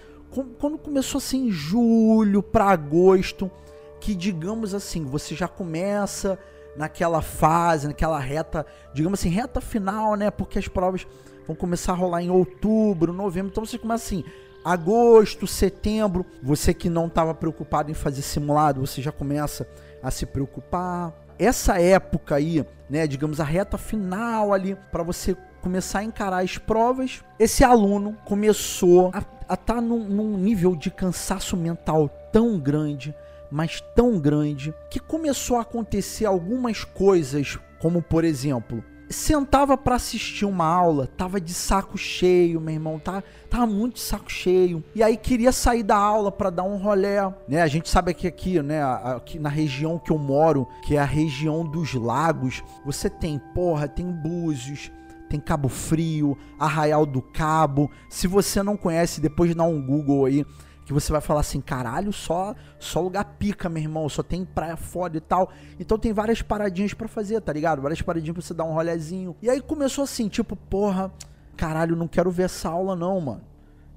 Quando 0.58 0.78
começou 0.78 1.18
assim, 1.18 1.48
julho 1.48 2.42
para 2.42 2.64
agosto, 2.64 3.48
que, 4.04 4.14
digamos 4.14 4.74
assim, 4.74 5.02
você 5.02 5.34
já 5.34 5.48
começa 5.48 6.38
naquela 6.76 7.22
fase, 7.22 7.88
naquela 7.88 8.18
reta, 8.18 8.66
digamos 8.92 9.18
assim, 9.18 9.30
reta 9.30 9.62
final, 9.62 10.14
né? 10.14 10.30
Porque 10.30 10.58
as 10.58 10.68
provas 10.68 11.06
vão 11.46 11.56
começar 11.56 11.92
a 11.92 11.96
rolar 11.96 12.22
em 12.22 12.28
outubro, 12.28 13.14
novembro. 13.14 13.50
Então 13.50 13.64
você 13.64 13.78
começa 13.78 14.04
assim, 14.04 14.22
agosto, 14.62 15.46
setembro. 15.46 16.26
Você 16.42 16.74
que 16.74 16.90
não 16.90 17.06
estava 17.06 17.32
preocupado 17.34 17.90
em 17.90 17.94
fazer 17.94 18.20
simulado, 18.20 18.86
você 18.86 19.00
já 19.00 19.10
começa 19.10 19.66
a 20.02 20.10
se 20.10 20.26
preocupar. 20.26 21.14
Essa 21.38 21.80
época 21.80 22.34
aí, 22.34 22.62
né, 22.90 23.06
digamos 23.06 23.40
a 23.40 23.44
reta 23.44 23.78
final 23.78 24.52
ali 24.52 24.76
para 24.92 25.02
você 25.02 25.34
começar 25.62 26.00
a 26.00 26.04
encarar 26.04 26.44
as 26.44 26.58
provas, 26.58 27.24
esse 27.38 27.64
aluno 27.64 28.18
começou 28.26 29.10
a 29.14 29.20
estar 29.54 29.56
tá 29.56 29.80
num, 29.80 30.04
num 30.04 30.36
nível 30.36 30.76
de 30.76 30.90
cansaço 30.90 31.56
mental 31.56 32.10
tão 32.30 32.58
grande, 32.58 33.14
mas 33.50 33.80
tão 33.94 34.18
grande, 34.18 34.74
que 34.90 34.98
começou 34.98 35.56
a 35.56 35.62
acontecer 35.62 36.26
algumas 36.26 36.84
coisas, 36.84 37.58
como 37.78 38.02
por 38.02 38.24
exemplo, 38.24 38.82
sentava 39.08 39.76
para 39.76 39.96
assistir 39.96 40.44
uma 40.44 40.66
aula, 40.66 41.06
tava 41.06 41.40
de 41.40 41.52
saco 41.52 41.96
cheio, 41.96 42.60
meu 42.60 42.74
irmão, 42.74 42.98
tá, 42.98 43.22
tava 43.48 43.66
muito 43.66 43.94
de 43.94 44.00
saco 44.00 44.30
cheio. 44.30 44.82
E 44.94 45.02
aí 45.02 45.16
queria 45.16 45.52
sair 45.52 45.82
da 45.82 45.96
aula 45.96 46.32
para 46.32 46.50
dar 46.50 46.64
um 46.64 46.76
rolé, 46.76 47.20
né? 47.48 47.62
A 47.62 47.66
gente 47.66 47.88
sabe 47.88 48.12
que 48.14 48.26
aqui, 48.26 48.60
né, 48.62 48.82
aqui 48.82 49.38
na 49.38 49.48
região 49.48 49.98
que 49.98 50.10
eu 50.10 50.18
moro, 50.18 50.66
que 50.84 50.96
é 50.96 51.00
a 51.00 51.04
região 51.04 51.64
dos 51.64 51.94
lagos, 51.94 52.62
você 52.84 53.08
tem, 53.08 53.40
porra, 53.54 53.88
tem 53.88 54.10
Búzios, 54.10 54.90
tem 55.28 55.40
Cabo 55.40 55.68
Frio, 55.68 56.36
Arraial 56.58 57.06
do 57.06 57.20
Cabo. 57.20 57.90
Se 58.08 58.26
você 58.26 58.62
não 58.62 58.76
conhece, 58.76 59.20
depois 59.20 59.54
dá 59.54 59.64
um 59.64 59.84
Google 59.84 60.26
aí 60.26 60.44
que 60.84 60.92
você 60.92 61.10
vai 61.10 61.20
falar 61.20 61.40
assim, 61.40 61.60
caralho, 61.60 62.12
só 62.12 62.54
só 62.78 63.00
lugar 63.00 63.24
pica, 63.38 63.68
meu 63.68 63.82
irmão, 63.82 64.08
só 64.08 64.22
tem 64.22 64.44
praia 64.44 64.76
foda 64.76 65.16
e 65.16 65.20
tal. 65.20 65.50
Então 65.80 65.98
tem 65.98 66.12
várias 66.12 66.42
paradinhas 66.42 66.92
para 66.92 67.08
fazer, 67.08 67.40
tá 67.40 67.52
ligado? 67.52 67.80
Várias 67.80 68.02
paradinhas 68.02 68.34
pra 68.34 68.42
você 68.42 68.54
dar 68.54 68.64
um 68.64 68.72
rolezinho. 68.72 69.34
E 69.40 69.48
aí 69.48 69.60
começou 69.60 70.04
assim, 70.04 70.28
tipo, 70.28 70.54
porra, 70.54 71.10
caralho, 71.56 71.96
não 71.96 72.06
quero 72.06 72.30
ver 72.30 72.44
essa 72.44 72.68
aula 72.68 72.94
não, 72.94 73.20
mano. 73.20 73.42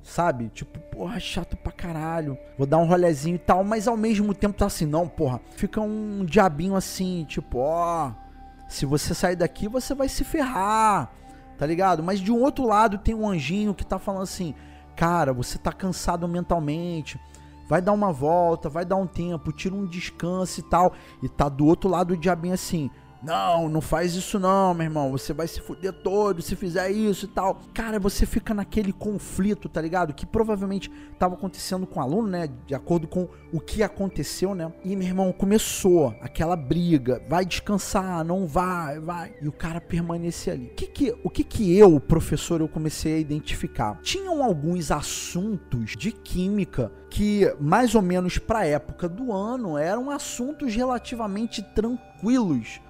Sabe? 0.02 0.50
Tipo, 0.54 0.80
porra, 0.80 1.20
chato 1.20 1.58
pra 1.58 1.72
caralho. 1.72 2.38
Vou 2.58 2.66
dar 2.66 2.78
um 2.78 2.86
rolezinho 2.86 3.36
e 3.36 3.40
tal, 3.40 3.64
mas 3.64 3.88
ao 3.90 3.98
mesmo 3.98 4.34
tempo 4.34 4.58
tá 4.58 4.68
assim, 4.68 4.86
não, 4.86 5.08
porra. 5.08 5.42
Fica 5.58 5.82
um 5.82 6.24
diabinho 6.24 6.76
assim, 6.76 7.26
tipo, 7.28 7.58
ó, 7.60 8.14
se 8.70 8.86
você 8.86 9.14
sair 9.14 9.36
daqui, 9.36 9.68
você 9.68 9.94
vai 9.94 10.08
se 10.08 10.24
ferrar. 10.24 11.12
Tá 11.58 11.66
ligado? 11.66 12.04
Mas 12.04 12.20
de 12.20 12.32
um 12.32 12.42
outro 12.42 12.66
lado 12.66 13.00
tem 13.00 13.16
um 13.16 13.28
anjinho 13.28 13.74
que 13.74 13.86
tá 13.86 13.98
falando 13.98 14.24
assim: 14.24 14.54
Cara, 14.98 15.32
você 15.32 15.60
tá 15.60 15.72
cansado 15.72 16.28
mentalmente. 16.28 17.20
Vai 17.70 17.82
dar 17.82 17.92
uma 17.92 18.12
volta, 18.12 18.68
vai 18.68 18.84
dar 18.84 18.96
um 18.96 19.06
tempo, 19.06 19.52
tira 19.52 19.76
um 19.76 19.86
descanso 19.86 20.60
e 20.60 20.64
tal. 20.64 20.92
E 21.22 21.30
tá 21.30 21.48
do 21.48 21.68
outro 21.68 21.88
lado 21.88 22.16
o 22.16 22.18
diabinho 22.18 22.56
assim. 22.56 22.90
Não, 23.28 23.68
não 23.68 23.82
faz 23.82 24.16
isso 24.16 24.40
não, 24.40 24.74
meu 24.74 24.86
irmão. 24.86 25.12
Você 25.12 25.34
vai 25.34 25.48
se 25.48 25.60
fuder 25.60 25.92
todo 25.92 26.42
se 26.42 26.56
fizer 26.56 26.90
isso 26.90 27.26
e 27.26 27.28
tal. 27.28 27.60
Cara, 27.74 28.00
você 28.00 28.26
fica 28.26 28.54
naquele 28.54 28.94
conflito, 28.94 29.68
tá 29.68 29.82
ligado? 29.82 30.14
Que 30.14 30.26
provavelmente 30.26 30.90
tava 31.20 31.36
acontecendo 31.36 31.86
com 31.86 32.00
o 32.00 32.04
aluno, 32.04 32.30
né? 32.30 32.50
De 32.66 32.74
acordo 32.74 33.06
com 33.06 33.28
o 33.52 33.60
que 33.60 33.84
aconteceu, 33.84 34.56
né? 34.56 34.72
E, 34.84 34.96
meu 34.96 35.08
irmão, 35.08 35.34
começou 35.34 36.16
aquela 36.22 36.56
briga. 36.56 37.22
Vai 37.28 37.46
descansar, 37.46 38.24
não 38.24 38.48
vai, 38.48 39.00
vai. 39.00 39.34
E 39.42 39.48
o 39.48 39.52
cara 39.52 39.82
permanecia 39.82 40.54
ali. 40.54 40.68
O 40.68 40.76
que 40.76 40.88
que, 40.88 41.16
o 41.22 41.30
que 41.30 41.44
que 41.44 41.78
eu, 41.78 42.00
professor, 42.00 42.62
eu 42.62 42.70
comecei 42.70 43.16
a 43.16 43.20
identificar? 43.20 44.00
Tinham 44.02 44.42
alguns 44.42 44.90
assuntos 44.90 45.98
de 45.98 46.14
química 46.14 46.94
que, 47.10 47.54
mais 47.60 47.94
ou 47.94 48.02
menos 48.02 48.38
para 48.38 48.66
época 48.66 49.10
do 49.10 49.34
ano, 49.34 49.78
eram 49.78 50.10
assuntos 50.10 50.74
relativamente 50.74 51.62
tranquilos. 51.62 52.07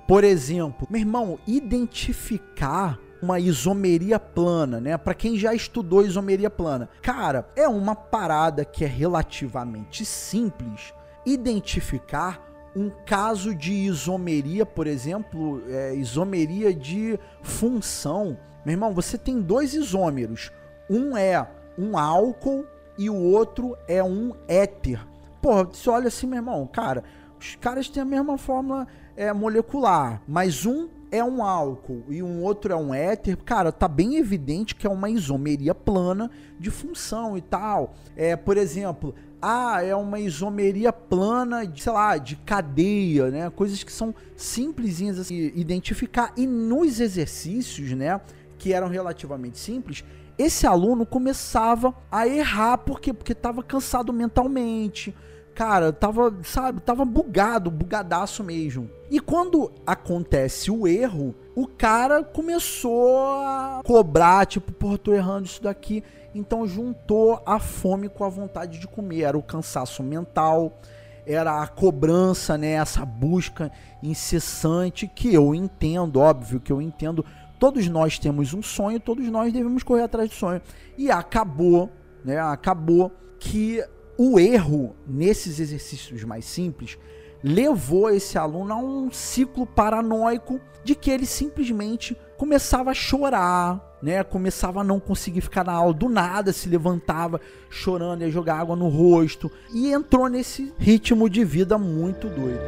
Por 0.08 0.24
exemplo, 0.24 0.88
meu 0.90 1.02
irmão, 1.02 1.40
identificar 1.46 3.00
uma 3.22 3.40
isomeria 3.40 4.20
plana, 4.20 4.80
né? 4.80 4.98
Para 4.98 5.14
quem 5.14 5.38
já 5.38 5.54
estudou 5.54 6.06
isomeria 6.06 6.50
plana. 6.50 6.90
Cara, 7.02 7.50
é 7.56 7.68
uma 7.68 7.96
parada 7.96 8.64
que 8.64 8.86
é 8.86 8.88
relativamente 8.88 10.06
simples 10.06 10.94
identificar 11.26 12.46
um 12.76 12.92
caso 13.06 13.56
de 13.56 13.74
isomeria, 13.74 14.66
por 14.66 14.86
exemplo, 14.86 15.64
é, 15.68 15.96
isomeria 15.96 16.74
de 16.74 17.20
função. 17.42 18.38
Meu 18.64 18.74
irmão, 18.74 18.94
você 18.94 19.18
tem 19.18 19.42
dois 19.42 19.74
isômeros. 19.74 20.52
Um 20.90 21.18
é 21.18 21.46
um 21.78 21.98
álcool 21.98 22.66
e 22.98 23.10
o 23.10 23.16
outro 23.16 23.76
é 23.88 24.04
um 24.04 24.34
éter. 24.48 25.06
Porra, 25.42 25.66
você 25.66 25.90
olha 25.90 26.08
assim, 26.08 26.28
meu 26.28 26.38
irmão, 26.38 26.68
cara, 26.68 27.04
os 27.40 27.56
caras 27.56 27.90
têm 27.90 28.02
a 28.02 28.06
mesma 28.06 28.38
fórmula 28.38 28.88
é, 29.18 29.34
molecular, 29.34 30.22
mas 30.28 30.66
um 30.66 30.88
é 31.12 31.24
um 31.24 31.44
álcool 31.44 32.04
e 32.10 32.22
um 32.22 32.44
outro 32.44 32.72
é 32.72 32.76
um 32.76 32.94
éter, 32.94 33.36
cara, 33.38 33.72
tá 33.72 33.88
bem 33.88 34.18
evidente 34.18 34.76
que 34.76 34.86
é 34.86 34.90
uma 34.90 35.10
isomeria 35.10 35.74
plana 35.74 36.30
de 36.60 36.70
função 36.70 37.38
e 37.38 37.42
tal. 37.42 37.96
É, 38.16 38.36
por 38.36 38.58
exemplo, 38.58 39.16
ah, 39.42 39.84
é 39.84 39.96
uma 39.96 40.20
isomeria 40.20 40.92
plana, 40.92 41.66
de, 41.66 41.82
sei 41.82 41.92
lá, 41.92 42.18
de 42.18 42.36
cadeia, 42.36 43.30
né? 43.32 43.50
Coisas 43.50 43.84
que 43.84 43.92
são 43.92 44.14
simplesinhas 44.36 45.18
assim, 45.20 45.52
identificar. 45.56 46.34
E 46.36 46.46
nos 46.46 47.00
exercícios, 47.00 47.92
né, 47.94 48.20
que 48.58 48.74
eram 48.74 48.88
relativamente 48.88 49.58
simples, 49.58 50.04
esse 50.38 50.68
aluno 50.68 51.06
começava 51.06 51.96
a 52.12 52.28
errar, 52.28 52.80
por 52.80 53.00
quê? 53.00 53.14
Porque 53.14 53.32
estava 53.32 53.64
cansado 53.64 54.12
mentalmente, 54.12 55.16
cara, 55.58 55.92
tava, 55.92 56.32
sabe, 56.44 56.80
tava 56.82 57.04
bugado, 57.04 57.72
bugadaço 57.72 58.44
mesmo. 58.44 58.88
E 59.10 59.20
quando 59.20 59.72
acontece 59.88 60.70
o 60.70 60.88
erro, 60.88 61.34
o 61.56 61.66
cara 61.66 62.24
começou 62.24 63.40
a 63.40 63.82
cobrar, 63.84 64.46
tipo, 64.46 64.72
porra, 64.72 65.00
tô 65.00 65.12
errando 65.16 65.48
isso 65.48 65.64
daqui. 65.64 66.04
Então 66.36 66.68
juntou 66.68 67.42
a 67.44 67.58
fome 67.58 68.08
com 68.08 68.24
a 68.24 68.30
vontade 68.30 68.78
de 68.78 68.88
comer, 68.88 69.22
era 69.22 69.36
o 69.36 69.42
cansaço 69.42 70.04
mental, 70.04 70.80
era 71.26 71.64
a 71.64 71.68
cobrança, 71.68 72.56
né, 72.56 72.74
essa 72.74 73.04
busca 73.04 73.72
incessante 74.04 75.08
que 75.08 75.34
eu 75.34 75.56
entendo, 75.56 76.20
óbvio 76.20 76.60
que 76.60 76.72
eu 76.72 76.80
entendo. 76.80 77.26
Todos 77.58 77.88
nós 77.88 78.20
temos 78.20 78.54
um 78.54 78.62
sonho, 78.62 79.00
todos 79.00 79.28
nós 79.30 79.52
devemos 79.52 79.82
correr 79.82 80.04
atrás 80.04 80.30
do 80.30 80.36
sonho. 80.36 80.62
E 80.96 81.10
acabou, 81.10 81.90
né, 82.24 82.40
acabou 82.40 83.12
que 83.40 83.84
o 84.18 84.40
erro 84.40 84.96
nesses 85.08 85.60
exercícios 85.60 86.24
mais 86.24 86.46
simples 86.46 86.98
levou 87.44 88.10
esse 88.10 88.38
aluno 88.38 88.74
a 88.74 88.78
um 88.78 89.12
ciclo 89.12 89.66
paranoico 89.66 90.60
de 90.84 90.96
que 90.96 91.12
ele 91.12 91.26
simplesmente 91.26 92.18
começava 92.36 92.92
a 92.92 92.96
chorar, 92.96 93.98
né? 94.02 94.24
Começava 94.24 94.82
a 94.82 94.84
não 94.84 95.00
conseguir 95.00 95.42
ficar 95.42 95.64
na 95.64 95.74
aula 95.74 95.94
do 95.94 96.10
nada, 96.10 96.52
se 96.52 96.68
levantava 96.68 97.40
chorando, 97.70 98.22
ia 98.22 98.32
jogar 98.32 98.60
água 98.60 98.76
no 98.76 98.88
rosto 98.88 99.52
e 99.74 99.92
entrou 99.92 100.28
nesse 100.28 100.74
ritmo 100.80 101.30
de 101.30 101.44
vida 101.44 101.78
muito 101.78 102.28
doido. 102.28 102.60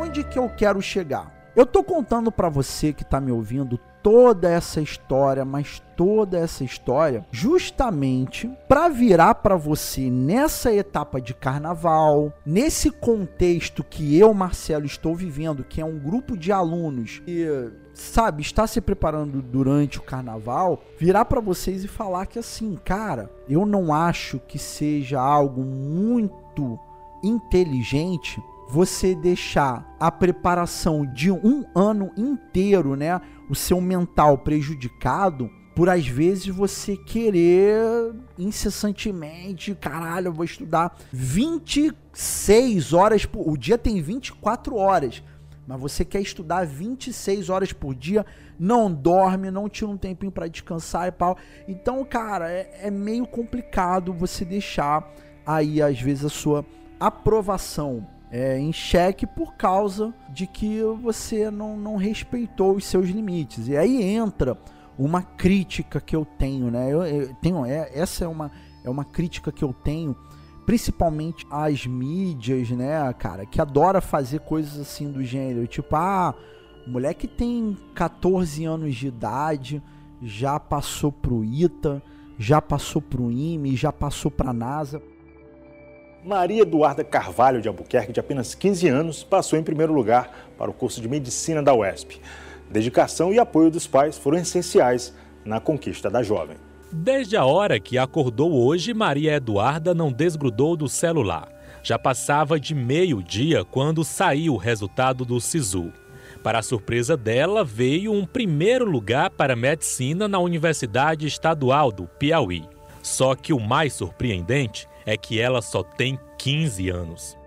Onde 0.00 0.24
que 0.24 0.38
eu 0.38 0.48
quero 0.48 0.80
chegar? 0.80 1.41
Eu 1.54 1.66
tô 1.66 1.84
contando 1.84 2.32
para 2.32 2.48
você 2.48 2.94
que 2.94 3.04
tá 3.04 3.20
me 3.20 3.30
ouvindo 3.30 3.78
toda 4.02 4.50
essa 4.50 4.80
história, 4.80 5.44
mas 5.44 5.82
toda 5.94 6.38
essa 6.38 6.64
história 6.64 7.26
justamente 7.30 8.50
para 8.66 8.88
virar 8.88 9.34
para 9.36 9.54
você 9.54 10.10
nessa 10.10 10.72
etapa 10.72 11.20
de 11.20 11.34
carnaval, 11.34 12.32
nesse 12.44 12.90
contexto 12.90 13.84
que 13.84 14.18
eu, 14.18 14.32
Marcelo, 14.32 14.86
estou 14.86 15.14
vivendo, 15.14 15.62
que 15.62 15.80
é 15.80 15.84
um 15.84 15.98
grupo 15.98 16.38
de 16.38 16.50
alunos 16.50 17.20
que 17.20 17.46
sabe, 17.92 18.40
está 18.40 18.66
se 18.66 18.80
preparando 18.80 19.42
durante 19.42 19.98
o 19.98 20.02
carnaval, 20.02 20.82
virar 20.98 21.26
para 21.26 21.40
vocês 21.40 21.84
e 21.84 21.88
falar 21.88 22.24
que 22.24 22.38
assim, 22.38 22.78
cara, 22.82 23.30
eu 23.46 23.66
não 23.66 23.92
acho 23.92 24.40
que 24.48 24.58
seja 24.58 25.20
algo 25.20 25.62
muito 25.62 26.78
inteligente 27.22 28.42
você 28.72 29.14
deixar 29.14 29.94
a 30.00 30.10
preparação 30.10 31.04
de 31.04 31.30
um 31.30 31.62
ano 31.74 32.10
inteiro, 32.16 32.96
né, 32.96 33.20
o 33.50 33.54
seu 33.54 33.82
mental 33.82 34.38
prejudicado 34.38 35.50
por 35.74 35.90
às 35.90 36.06
vezes 36.06 36.46
você 36.46 36.96
querer 36.96 38.14
incessantemente, 38.38 39.74
caralho, 39.74 40.28
eu 40.28 40.32
vou 40.32 40.46
estudar 40.46 40.96
26 41.12 42.94
horas 42.94 43.26
por 43.26 43.46
o 43.46 43.58
dia 43.58 43.76
tem 43.76 44.00
24 44.00 44.74
horas, 44.74 45.22
mas 45.66 45.78
você 45.78 46.02
quer 46.02 46.22
estudar 46.22 46.64
26 46.64 47.50
horas 47.50 47.74
por 47.74 47.94
dia, 47.94 48.24
não 48.58 48.90
dorme, 48.90 49.50
não 49.50 49.68
tira 49.68 49.90
um 49.90 49.98
tempinho 49.98 50.32
para 50.32 50.48
descansar 50.48 51.08
e 51.08 51.12
tal. 51.12 51.36
Então, 51.68 52.02
cara, 52.06 52.50
é, 52.50 52.84
é 52.84 52.90
meio 52.90 53.26
complicado 53.26 54.14
você 54.14 54.46
deixar 54.46 55.12
aí 55.44 55.82
às 55.82 56.00
vezes 56.00 56.24
a 56.24 56.30
sua 56.30 56.64
aprovação 56.98 58.06
é, 58.32 58.58
em 58.58 58.72
xeque 58.72 59.26
por 59.26 59.54
causa 59.56 60.14
de 60.30 60.46
que 60.46 60.80
você 61.02 61.50
não, 61.50 61.76
não 61.76 61.96
respeitou 61.96 62.74
os 62.74 62.86
seus 62.86 63.10
limites. 63.10 63.68
E 63.68 63.76
aí 63.76 64.02
entra 64.02 64.58
uma 64.98 65.20
crítica 65.20 66.00
que 66.00 66.16
eu 66.16 66.24
tenho, 66.24 66.70
né? 66.70 66.90
Eu, 66.90 67.04
eu 67.04 67.34
tenho, 67.34 67.66
é, 67.66 67.90
essa 67.92 68.24
é 68.24 68.28
uma, 68.28 68.50
é 68.82 68.88
uma 68.88 69.04
crítica 69.04 69.52
que 69.52 69.62
eu 69.62 69.74
tenho, 69.74 70.16
principalmente 70.64 71.46
às 71.50 71.86
mídias, 71.86 72.70
né, 72.70 73.12
cara, 73.18 73.44
que 73.44 73.60
adora 73.60 74.00
fazer 74.00 74.40
coisas 74.40 74.80
assim 74.80 75.10
do 75.10 75.22
gênero, 75.22 75.66
tipo, 75.66 75.94
ah, 75.94 76.34
moleque 76.86 77.28
tem 77.28 77.76
14 77.94 78.64
anos 78.64 78.94
de 78.94 79.08
idade, 79.08 79.82
já 80.22 80.58
passou 80.58 81.12
pro 81.12 81.44
ITA, 81.44 82.02
já 82.38 82.62
passou 82.62 83.02
pro 83.02 83.30
IME, 83.30 83.76
já 83.76 83.92
passou 83.92 84.30
pra 84.30 84.52
NASA. 84.52 85.02
Maria 86.24 86.62
Eduarda 86.62 87.02
Carvalho 87.02 87.60
de 87.60 87.66
Albuquerque, 87.66 88.12
de 88.12 88.20
apenas 88.20 88.54
15 88.54 88.86
anos, 88.88 89.24
passou 89.24 89.58
em 89.58 89.62
primeiro 89.62 89.92
lugar 89.92 90.52
para 90.56 90.70
o 90.70 90.74
curso 90.74 91.00
de 91.00 91.08
medicina 91.08 91.60
da 91.60 91.74
UESP. 91.74 92.20
Dedicação 92.70 93.32
e 93.32 93.40
apoio 93.40 93.70
dos 93.72 93.88
pais 93.88 94.16
foram 94.16 94.38
essenciais 94.38 95.12
na 95.44 95.58
conquista 95.58 96.08
da 96.08 96.22
jovem. 96.22 96.56
Desde 96.92 97.36
a 97.36 97.44
hora 97.44 97.80
que 97.80 97.98
acordou 97.98 98.52
hoje, 98.52 98.94
Maria 98.94 99.34
Eduarda 99.34 99.92
não 99.92 100.12
desgrudou 100.12 100.76
do 100.76 100.88
celular. 100.88 101.48
Já 101.82 101.98
passava 101.98 102.60
de 102.60 102.72
meio-dia 102.72 103.64
quando 103.64 104.04
saiu 104.04 104.54
o 104.54 104.58
resultado 104.58 105.24
do 105.24 105.40
SISU. 105.40 105.92
Para 106.40 106.60
a 106.60 106.62
surpresa 106.62 107.16
dela, 107.16 107.64
veio 107.64 108.12
um 108.12 108.24
primeiro 108.24 108.84
lugar 108.84 109.30
para 109.30 109.56
medicina 109.56 110.28
na 110.28 110.38
Universidade 110.38 111.26
Estadual 111.26 111.90
do 111.90 112.06
Piauí. 112.06 112.62
Só 113.02 113.34
que 113.34 113.52
o 113.52 113.58
mais 113.58 113.92
surpreendente 113.94 114.86
é 115.04 115.16
que 115.16 115.40
ela 115.40 115.62
só 115.62 115.82
tem 115.82 116.18
15 116.38 116.88
anos. 116.88 117.38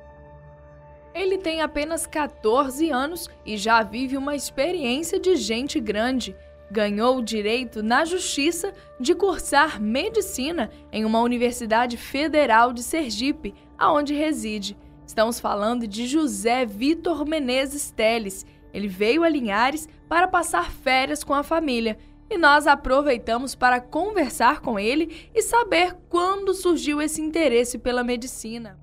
Ele 1.13 1.38
tem 1.38 1.62
apenas 1.62 2.05
14 2.05 2.89
anos 2.89 3.29
e 3.45 3.55
já 3.55 3.81
vive 3.83 4.17
uma 4.17 4.35
experiência 4.35 5.17
de 5.17 5.38
gente 5.38 5.79
grande. 5.79 6.35
Ganhou 6.69 7.17
o 7.17 7.24
direito 7.24 7.81
na 7.81 8.03
justiça 8.03 8.74
de 9.00 9.15
cursar 9.15 9.81
medicina 9.81 10.69
em 10.91 11.05
uma 11.05 11.21
universidade 11.21 11.95
federal 11.95 12.74
de 12.74 12.83
Sergipe, 12.83 13.53
aonde 13.77 14.13
reside. 14.13 14.77
Estamos 15.07 15.39
falando 15.39 15.88
de 15.88 16.05
José 16.05 16.65
Vitor 16.65 17.25
Menezes 17.25 17.91
Teles. 17.91 18.45
Ele 18.74 18.88
veio 18.89 19.24
a 19.24 19.29
Linhares 19.29 19.88
para 20.09 20.27
passar 20.27 20.69
férias 20.69 21.24
com 21.24 21.33
a 21.33 21.43
família 21.43 21.97
e 22.29 22.38
nós 22.38 22.67
aproveitamos 22.67 23.55
para 23.55 23.79
conversar 23.79 24.62
com 24.62 24.79
ele 24.79 25.29
e 25.34 25.41
saber 25.41 25.96
quando 26.10 26.53
surgiu 26.53 27.01
esse 27.01 27.22
interesse 27.22 27.77
pela 27.77 28.03
medicina. 28.03 28.77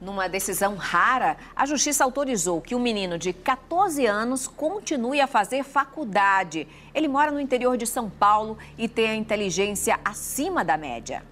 Numa 0.00 0.28
decisão 0.28 0.74
rara, 0.74 1.36
a 1.54 1.64
justiça 1.64 2.02
autorizou 2.02 2.60
que 2.60 2.74
o 2.74 2.78
um 2.78 2.82
menino 2.82 3.16
de 3.16 3.32
14 3.32 4.04
anos 4.04 4.48
continue 4.48 5.20
a 5.20 5.28
fazer 5.28 5.62
faculdade. 5.62 6.66
Ele 6.92 7.06
mora 7.06 7.30
no 7.30 7.38
interior 7.38 7.76
de 7.76 7.86
São 7.86 8.10
Paulo 8.10 8.58
e 8.76 8.88
tem 8.88 9.10
a 9.10 9.14
inteligência 9.14 10.00
acima 10.04 10.64
da 10.64 10.76
média. 10.76 11.22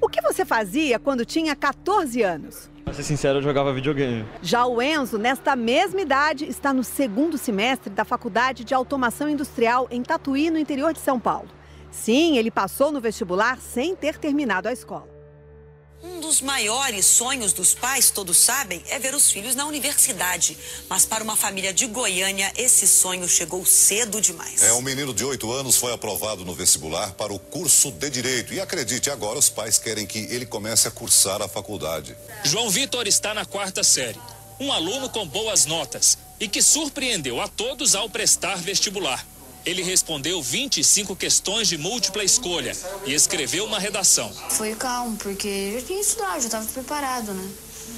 O 0.00 0.08
que 0.08 0.22
você 0.22 0.44
fazia 0.44 0.98
quando 0.98 1.26
tinha 1.26 1.54
14 1.54 2.22
anos? 2.22 2.70
Pra 2.88 2.94
ser 2.94 3.02
sincero, 3.02 3.38
eu 3.38 3.42
jogava 3.42 3.70
videogame. 3.70 4.24
Já 4.40 4.64
o 4.64 4.80
Enzo, 4.80 5.18
nesta 5.18 5.54
mesma 5.54 6.00
idade, 6.00 6.46
está 6.46 6.72
no 6.72 6.82
segundo 6.82 7.36
semestre 7.36 7.90
da 7.90 8.02
Faculdade 8.02 8.64
de 8.64 8.72
Automação 8.72 9.28
Industrial 9.28 9.86
em 9.90 10.02
Tatuí, 10.02 10.48
no 10.50 10.58
interior 10.58 10.94
de 10.94 10.98
São 10.98 11.20
Paulo. 11.20 11.48
Sim, 11.90 12.38
ele 12.38 12.50
passou 12.50 12.90
no 12.90 12.98
vestibular 12.98 13.58
sem 13.58 13.94
ter 13.94 14.16
terminado 14.16 14.68
a 14.68 14.72
escola. 14.72 15.17
Um 16.08 16.20
dos 16.20 16.40
maiores 16.40 17.04
sonhos 17.04 17.52
dos 17.52 17.74
pais, 17.74 18.10
todos 18.10 18.38
sabem, 18.38 18.82
é 18.88 18.98
ver 18.98 19.14
os 19.14 19.30
filhos 19.30 19.54
na 19.54 19.66
universidade. 19.66 20.56
Mas 20.88 21.04
para 21.04 21.22
uma 21.22 21.36
família 21.36 21.70
de 21.70 21.86
Goiânia, 21.86 22.50
esse 22.56 22.88
sonho 22.88 23.28
chegou 23.28 23.64
cedo 23.66 24.18
demais. 24.18 24.62
É, 24.62 24.72
um 24.72 24.80
menino 24.80 25.12
de 25.12 25.22
8 25.22 25.52
anos 25.52 25.76
foi 25.76 25.92
aprovado 25.92 26.46
no 26.46 26.54
vestibular 26.54 27.12
para 27.12 27.32
o 27.32 27.38
curso 27.38 27.90
de 27.90 28.08
Direito. 28.08 28.54
E 28.54 28.60
acredite, 28.60 29.10
agora 29.10 29.38
os 29.38 29.50
pais 29.50 29.76
querem 29.76 30.06
que 30.06 30.20
ele 30.30 30.46
comece 30.46 30.88
a 30.88 30.90
cursar 30.90 31.42
a 31.42 31.48
faculdade. 31.48 32.16
João 32.42 32.70
Vitor 32.70 33.06
está 33.06 33.34
na 33.34 33.44
quarta 33.44 33.84
série. 33.84 34.18
Um 34.58 34.72
aluno 34.72 35.10
com 35.10 35.26
boas 35.26 35.66
notas 35.66 36.16
e 36.40 36.48
que 36.48 36.62
surpreendeu 36.62 37.38
a 37.38 37.48
todos 37.48 37.94
ao 37.94 38.08
prestar 38.08 38.56
vestibular. 38.56 39.26
Ele 39.68 39.82
respondeu 39.82 40.42
25 40.42 41.14
questões 41.14 41.68
de 41.68 41.76
múltipla 41.76 42.24
escolha 42.24 42.74
e 43.04 43.12
escreveu 43.12 43.66
uma 43.66 43.78
redação. 43.78 44.32
Foi 44.48 44.74
calmo, 44.74 45.14
porque 45.18 45.46
eu 45.46 45.82
tinha 45.82 46.00
estudado, 46.00 46.40
já 46.40 46.46
estava 46.46 46.64
preparado, 46.64 47.34
né? 47.34 47.50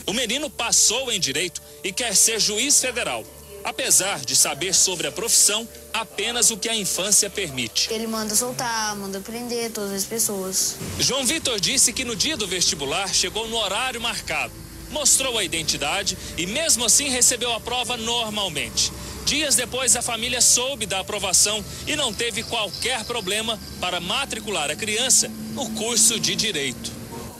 O 0.04 0.12
menino 0.12 0.50
passou 0.50 1.12
em 1.12 1.20
direito 1.20 1.62
e 1.84 1.92
quer 1.92 2.16
ser 2.16 2.40
juiz 2.40 2.80
federal. 2.80 3.24
Apesar 3.62 4.18
de 4.18 4.34
saber 4.34 4.74
sobre 4.74 5.06
a 5.06 5.12
profissão 5.12 5.68
apenas 5.92 6.50
o 6.50 6.56
que 6.56 6.68
a 6.68 6.74
infância 6.74 7.30
permite. 7.30 7.92
Ele 7.92 8.08
manda 8.08 8.34
soltar, 8.34 8.96
manda 8.96 9.20
prender 9.20 9.70
todas 9.70 9.92
as 9.92 10.04
pessoas. 10.04 10.74
João 10.98 11.24
Vitor 11.24 11.60
disse 11.60 11.92
que 11.92 12.04
no 12.04 12.16
dia 12.16 12.36
do 12.36 12.48
vestibular 12.48 13.14
chegou 13.14 13.46
no 13.46 13.56
horário 13.56 14.00
marcado, 14.00 14.52
mostrou 14.90 15.38
a 15.38 15.44
identidade 15.44 16.18
e 16.36 16.46
mesmo 16.46 16.84
assim 16.84 17.10
recebeu 17.10 17.52
a 17.52 17.60
prova 17.60 17.96
normalmente. 17.96 18.90
Dias 19.24 19.54
depois, 19.54 19.94
a 19.96 20.02
família 20.02 20.40
soube 20.40 20.86
da 20.86 21.00
aprovação 21.00 21.64
e 21.86 21.94
não 21.94 22.12
teve 22.12 22.42
qualquer 22.42 23.04
problema 23.04 23.58
para 23.80 24.00
matricular 24.00 24.70
a 24.70 24.76
criança 24.76 25.28
no 25.52 25.70
curso 25.70 26.18
de 26.18 26.34
direito. 26.34 26.92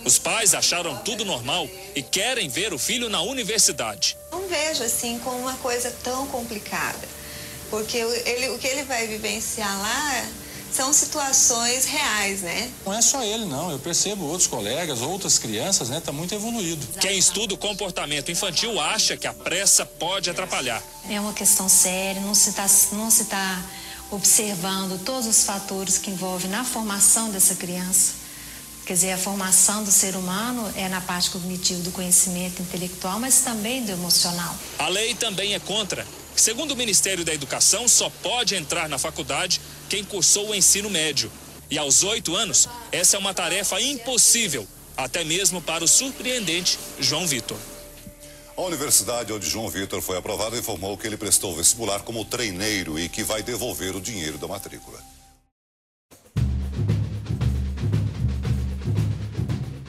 Os 0.05 0.19
pais 0.19 0.55
acharam 0.55 0.97
tudo 0.99 1.25
normal 1.25 1.69
e 1.95 2.03
querem 2.03 2.49
ver 2.49 2.73
o 2.73 2.79
filho 2.79 3.09
na 3.09 3.21
universidade. 3.21 4.17
Não 4.31 4.47
vejo 4.49 4.83
assim 4.83 5.19
como 5.19 5.39
uma 5.39 5.55
coisa 5.57 5.91
tão 6.03 6.27
complicada, 6.29 7.09
porque 7.69 7.99
ele, 7.99 8.49
o 8.51 8.59
que 8.59 8.67
ele 8.67 8.85
vai 8.85 9.07
vivenciar 9.07 9.79
lá 9.79 10.29
são 10.73 10.93
situações 10.93 11.85
reais, 11.85 12.43
né? 12.43 12.71
Não 12.85 12.93
é 12.93 13.03
só 13.03 13.23
ele, 13.23 13.45
não. 13.45 13.71
Eu 13.71 13.79
percebo 13.79 14.25
outros 14.25 14.47
colegas, 14.47 15.01
outras 15.01 15.39
crianças, 15.39 15.89
né? 15.89 16.01
Tá 16.01 16.13
muito 16.13 16.35
evoluído. 16.35 16.87
Quem 17.01 17.19
estuda 17.19 17.55
o 17.55 17.59
comportamento 17.59 18.31
infantil 18.31 18.81
acha 18.81 19.17
que 19.17 19.27
a 19.27 19.33
pressa 19.33 19.85
pode 19.85 20.31
atrapalhar. 20.31 20.83
É 21.09 21.21
uma 21.21 21.33
questão 21.33 21.69
séria, 21.69 22.21
não 22.21 22.35
se 22.35 22.51
está 22.51 22.67
não 22.93 23.11
se 23.11 23.25
tá 23.25 23.63
observando 24.11 25.03
todos 25.05 25.27
os 25.27 25.45
fatores 25.45 25.97
que 25.99 26.11
envolvem 26.11 26.51
na 26.51 26.65
formação 26.65 27.31
dessa 27.31 27.55
criança. 27.55 28.21
Quer 28.85 28.95
dizer, 28.95 29.13
a 29.13 29.19
formação 29.19 29.85
do 29.85 29.93
ser 29.93 30.17
humano 30.17 30.69
é 30.75 30.89
na 30.89 31.01
parte 31.01 31.31
cognitiva 31.31 31.81
do 31.83 31.93
conhecimento 31.93 32.61
intelectual, 32.61 33.21
mas 33.21 33.41
também 33.41 33.85
do 33.85 33.93
emocional. 33.93 34.53
A 34.79 34.89
lei 34.89 35.15
também 35.15 35.55
é 35.55 35.61
contra. 35.61 36.05
Segundo 36.41 36.71
o 36.71 36.77
Ministério 36.77 37.23
da 37.23 37.35
Educação, 37.35 37.87
só 37.87 38.09
pode 38.09 38.55
entrar 38.55 38.89
na 38.89 38.97
faculdade 38.97 39.61
quem 39.91 40.03
cursou 40.03 40.49
o 40.49 40.55
ensino 40.55 40.89
médio. 40.89 41.31
E 41.71 41.77
aos 41.77 42.03
oito 42.03 42.35
anos, 42.35 42.67
essa 42.91 43.19
é 43.19 43.21
uma 43.21 43.35
tarefa 43.35 43.79
impossível, 43.79 44.67
até 44.97 45.23
mesmo 45.23 45.61
para 45.61 45.85
o 45.85 45.87
surpreendente 45.87 46.79
João 46.99 47.27
Vitor. 47.27 47.59
A 48.57 48.63
universidade 48.63 49.35
onde 49.35 49.51
João 49.51 49.69
Vitor 49.69 50.01
foi 50.01 50.17
aprovado 50.17 50.57
informou 50.57 50.97
que 50.97 51.07
ele 51.07 51.19
prestou 51.19 51.55
vestibular 51.55 52.01
como 52.05 52.25
treineiro 52.25 52.99
e 52.99 53.07
que 53.11 53.23
vai 53.23 53.43
devolver 53.43 53.95
o 53.95 54.01
dinheiro 54.01 54.39
da 54.39 54.49
matrícula. 54.49 54.99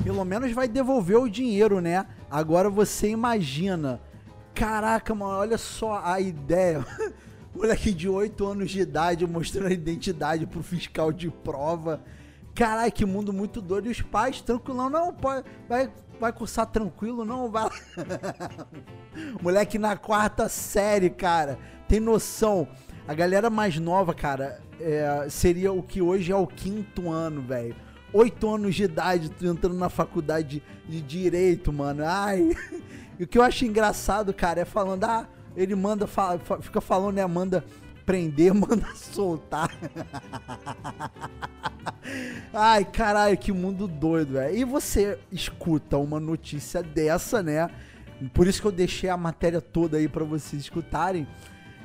Pelo 0.04 0.26
menos 0.26 0.52
vai 0.52 0.68
devolver 0.68 1.18
o 1.18 1.30
dinheiro, 1.30 1.80
né? 1.80 2.06
Agora 2.30 2.70
você 2.70 3.08
imagina. 3.08 4.02
Caraca, 4.54 5.16
mano, 5.16 5.40
olha 5.40 5.58
só 5.58 6.02
a 6.04 6.20
ideia. 6.20 6.86
Moleque 7.54 7.92
de 7.92 8.08
8 8.08 8.46
anos 8.46 8.72
de 8.72 8.80
idade 8.80 9.28
mostrando 9.28 9.68
a 9.68 9.74
identidade 9.74 10.46
pro 10.46 10.64
fiscal 10.64 11.12
de 11.12 11.30
prova. 11.30 12.02
Caralho, 12.56 12.92
que 12.92 13.06
mundo 13.06 13.34
muito 13.34 13.62
doido. 13.62 13.88
E 13.88 13.92
os 13.92 14.02
pais, 14.02 14.42
tranquilão, 14.42 14.90
não, 14.90 15.14
pode, 15.14 15.46
vai, 15.68 15.92
vai 16.20 16.32
cursar 16.32 16.66
tranquilo, 16.68 17.26
não, 17.26 17.50
vai 17.50 17.70
Moleque 19.42 19.78
na 19.78 19.98
quarta 19.98 20.48
série, 20.48 21.10
cara. 21.10 21.58
Tem 21.88 22.00
noção. 22.00 22.68
A 23.08 23.14
galera 23.14 23.50
mais 23.50 23.78
nova, 23.78 24.14
cara, 24.14 24.62
é, 24.80 25.28
seria 25.30 25.74
o 25.74 25.84
que 25.84 26.02
hoje 26.02 26.32
é 26.32 26.36
o 26.36 26.48
quinto 26.48 27.10
ano, 27.10 27.42
velho. 27.42 27.76
Oito 28.14 28.54
anos 28.54 28.76
de 28.76 28.84
idade, 28.84 29.32
entrando 29.42 29.76
na 29.76 29.90
faculdade 29.90 30.62
de 30.88 31.02
direito, 31.02 31.72
mano. 31.74 32.04
Ai. 32.06 32.50
E 33.22 33.24
o 33.24 33.28
que 33.28 33.38
eu 33.38 33.44
acho 33.44 33.66
engraçado, 33.66 34.34
cara, 34.34 34.62
é 34.62 34.66
falando, 34.66 35.04
ah, 35.04 35.28
ele 35.56 35.76
manda, 35.76 36.08
fala, 36.08 36.42
fica 36.60 36.82
falando, 36.82 37.18
né? 37.18 37.26
Manda 37.28 37.64
prender, 38.04 38.50
manda 38.52 38.96
soltar. 38.96 39.70
Ai, 42.52 42.84
caralho, 42.84 43.38
que 43.38 43.52
mundo 43.52 43.88
doido, 43.88 44.34
velho. 44.34 44.58
E 44.58 44.64
você 44.64 45.20
escuta 45.32 46.00
uma 46.00 46.20
notícia 46.20 46.82
dessa, 46.82 47.44
né? 47.44 47.70
Por 48.34 48.48
isso 48.48 48.60
que 48.60 48.66
eu 48.66 48.72
deixei 48.72 49.08
a 49.08 49.18
matéria 49.18 49.62
toda 49.62 49.98
aí 49.98 50.08
para 50.08 50.26
vocês 50.26 50.60
escutarem. 50.60 51.28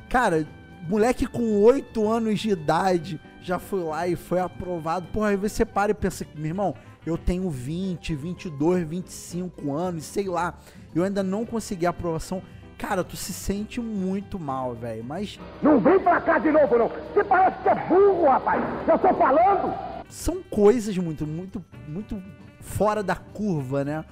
Cara, 0.08 0.48
moleque 0.88 1.26
com 1.26 1.60
8 1.60 2.08
anos 2.08 2.40
de 2.40 2.48
idade 2.48 3.20
já 3.42 3.58
foi 3.58 3.82
lá 3.82 4.08
e 4.08 4.16
foi 4.16 4.40
aprovado. 4.40 5.08
Porra, 5.08 5.28
aí 5.28 5.36
você 5.36 5.66
para 5.66 5.92
e 5.92 5.94
pensa, 5.94 6.26
meu 6.34 6.46
irmão, 6.46 6.74
eu 7.04 7.18
tenho 7.18 7.50
20, 7.50 8.14
22, 8.14 8.88
25 8.88 9.74
anos, 9.74 10.04
sei 10.04 10.28
lá. 10.28 10.58
Eu 10.96 11.04
ainda 11.04 11.22
não 11.22 11.44
consegui 11.44 11.84
a 11.84 11.90
aprovação. 11.90 12.42
Cara, 12.78 13.04
tu 13.04 13.18
se 13.18 13.30
sente 13.30 13.82
muito 13.82 14.38
mal, 14.38 14.74
velho, 14.74 15.04
mas... 15.04 15.38
Não 15.62 15.78
vem 15.78 16.00
pra 16.00 16.22
cá 16.22 16.38
de 16.38 16.50
novo, 16.50 16.78
não. 16.78 16.88
Você 16.88 17.22
parece 17.22 17.62
que 17.62 17.68
é 17.68 17.74
burro, 17.86 18.26
rapaz. 18.26 18.64
Eu 18.88 18.98
tô 18.98 19.12
falando. 19.14 19.74
São 20.08 20.42
coisas 20.42 20.96
muito, 20.96 21.26
muito, 21.26 21.62
muito 21.86 22.22
fora 22.60 23.02
da 23.02 23.14
curva, 23.14 23.84
né? 23.84 24.06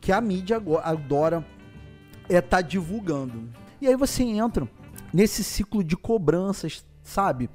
Que 0.00 0.12
a 0.12 0.20
mídia 0.20 0.62
adora 0.82 1.44
é 2.26 2.40
tá 2.40 2.62
divulgando. 2.62 3.50
E 3.78 3.86
aí 3.86 3.94
você 3.94 4.22
entra 4.22 4.66
nesse 5.12 5.44
ciclo 5.44 5.84
de 5.84 5.94
cobranças, 5.94 6.86
sabe? 7.02 7.50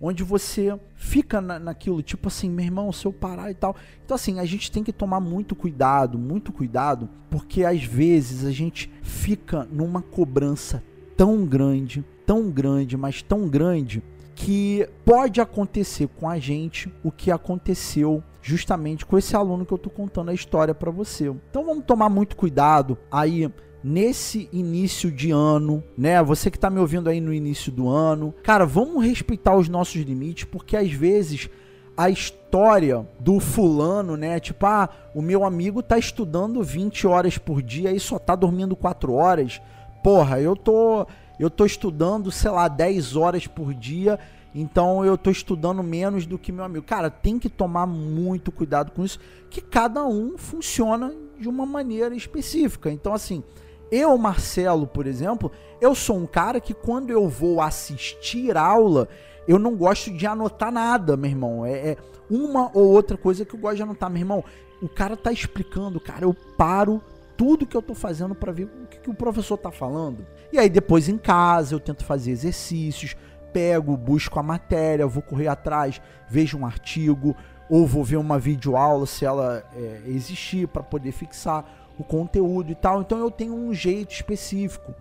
Onde 0.00 0.22
você 0.22 0.78
fica 0.94 1.40
na, 1.40 1.58
naquilo, 1.58 2.02
tipo 2.02 2.28
assim, 2.28 2.48
meu 2.48 2.64
irmão, 2.64 2.92
se 2.92 3.06
eu 3.06 3.12
parar 3.12 3.50
e 3.50 3.54
tal. 3.54 3.76
Então, 4.04 4.14
assim, 4.14 4.38
a 4.38 4.44
gente 4.44 4.70
tem 4.70 4.84
que 4.84 4.92
tomar 4.92 5.20
muito 5.20 5.54
cuidado, 5.56 6.18
muito 6.18 6.52
cuidado, 6.52 7.08
porque 7.30 7.64
às 7.64 7.82
vezes 7.82 8.44
a 8.44 8.50
gente 8.50 8.90
fica 9.02 9.66
numa 9.70 10.02
cobrança 10.02 10.82
tão 11.16 11.44
grande, 11.44 12.04
tão 12.24 12.50
grande, 12.50 12.96
mas 12.96 13.22
tão 13.22 13.48
grande, 13.48 14.02
que 14.34 14.88
pode 15.04 15.40
acontecer 15.40 16.06
com 16.06 16.28
a 16.28 16.38
gente 16.38 16.92
o 17.02 17.10
que 17.10 17.28
aconteceu 17.28 18.22
justamente 18.40 19.04
com 19.04 19.18
esse 19.18 19.34
aluno 19.34 19.66
que 19.66 19.72
eu 19.72 19.78
tô 19.78 19.90
contando 19.90 20.30
a 20.30 20.34
história 20.34 20.72
para 20.72 20.92
você. 20.92 21.26
Então 21.50 21.66
vamos 21.66 21.84
tomar 21.84 22.08
muito 22.08 22.36
cuidado 22.36 22.96
aí 23.10 23.50
nesse 23.82 24.48
início 24.52 25.10
de 25.10 25.30
ano, 25.30 25.82
né? 25.96 26.22
Você 26.22 26.50
que 26.50 26.58
tá 26.58 26.68
me 26.68 26.80
ouvindo 26.80 27.08
aí 27.08 27.20
no 27.20 27.32
início 27.32 27.70
do 27.70 27.88
ano, 27.88 28.34
cara, 28.42 28.66
vamos 28.66 29.04
respeitar 29.04 29.56
os 29.56 29.68
nossos 29.68 29.96
limites, 29.96 30.44
porque 30.44 30.76
às 30.76 30.90
vezes 30.90 31.48
a 31.96 32.08
história 32.08 33.04
do 33.18 33.40
fulano, 33.40 34.16
né? 34.16 34.38
Tipo, 34.38 34.66
ah, 34.66 34.88
o 35.12 35.20
meu 35.20 35.44
amigo 35.44 35.82
tá 35.82 35.98
estudando 35.98 36.62
20 36.62 37.06
horas 37.08 37.38
por 37.38 37.60
dia 37.60 37.90
e 37.90 37.98
só 37.98 38.20
tá 38.20 38.36
dormindo 38.36 38.76
4 38.76 39.12
horas. 39.12 39.60
Porra, 40.02 40.40
eu 40.40 40.54
tô 40.54 41.06
eu 41.40 41.50
tô 41.50 41.64
estudando, 41.64 42.30
sei 42.32 42.50
lá, 42.50 42.66
10 42.66 43.14
horas 43.14 43.46
por 43.46 43.72
dia, 43.72 44.18
então 44.54 45.04
eu 45.04 45.16
tô 45.16 45.30
estudando 45.30 45.82
menos 45.82 46.26
do 46.26 46.38
que 46.38 46.50
meu 46.50 46.64
amigo. 46.64 46.84
Cara, 46.84 47.10
tem 47.10 47.38
que 47.38 47.48
tomar 47.48 47.86
muito 47.86 48.50
cuidado 48.50 48.92
com 48.92 49.04
isso, 49.04 49.18
que 49.50 49.60
cada 49.60 50.04
um 50.04 50.36
funciona 50.36 51.12
de 51.38 51.48
uma 51.48 51.66
maneira 51.66 52.14
específica. 52.14 52.90
Então 52.90 53.12
assim, 53.12 53.42
eu, 53.90 54.16
Marcelo, 54.18 54.86
por 54.86 55.06
exemplo, 55.06 55.50
eu 55.80 55.94
sou 55.94 56.16
um 56.16 56.26
cara 56.26 56.60
que 56.60 56.74
quando 56.74 57.10
eu 57.10 57.28
vou 57.28 57.60
assistir 57.60 58.56
aula, 58.56 59.08
eu 59.46 59.58
não 59.58 59.74
gosto 59.76 60.12
de 60.12 60.26
anotar 60.26 60.70
nada, 60.70 61.16
meu 61.16 61.30
irmão. 61.30 61.64
É, 61.64 61.72
é, 61.90 61.96
uma 62.30 62.70
ou 62.74 62.86
outra 62.88 63.16
coisa 63.16 63.44
que 63.44 63.54
eu 63.54 63.60
gosto 63.60 63.76
de 63.76 63.82
anotar, 63.82 64.10
meu 64.10 64.20
irmão. 64.20 64.44
O 64.82 64.88
cara 64.88 65.16
tá 65.16 65.32
explicando, 65.32 65.98
cara, 65.98 66.24
eu 66.24 66.34
paro 66.56 67.02
tudo 67.36 67.66
que 67.66 67.76
eu 67.76 67.82
tô 67.82 67.94
fazendo 67.94 68.34
para 68.34 68.52
ver 68.52 68.64
o 68.64 68.86
que, 68.86 68.98
que 68.98 69.10
o 69.10 69.14
professor 69.14 69.56
tá 69.56 69.70
falando. 69.70 70.26
E 70.52 70.58
aí 70.58 70.68
depois 70.68 71.08
em 71.08 71.16
casa 71.16 71.74
eu 71.74 71.80
tento 71.80 72.04
fazer 72.04 72.30
exercícios, 72.30 73.16
pego, 73.52 73.96
busco 73.96 74.38
a 74.38 74.42
matéria, 74.42 75.06
vou 75.06 75.22
correr 75.22 75.48
atrás, 75.48 76.00
vejo 76.28 76.58
um 76.58 76.66
artigo, 76.66 77.34
ou 77.70 77.86
vou 77.86 78.02
ver 78.02 78.16
uma 78.16 78.38
videoaula 78.38 79.06
se 79.06 79.24
ela 79.24 79.64
é, 79.74 80.02
existir 80.06 80.66
para 80.68 80.82
poder 80.82 81.12
fixar 81.12 81.64
o 81.98 82.04
conteúdo 82.04 82.70
e 82.70 82.74
tal. 82.74 83.00
Então 83.00 83.18
eu 83.18 83.30
tenho 83.30 83.54
um 83.54 83.74
jeito 83.74 84.12
específico 84.12 84.94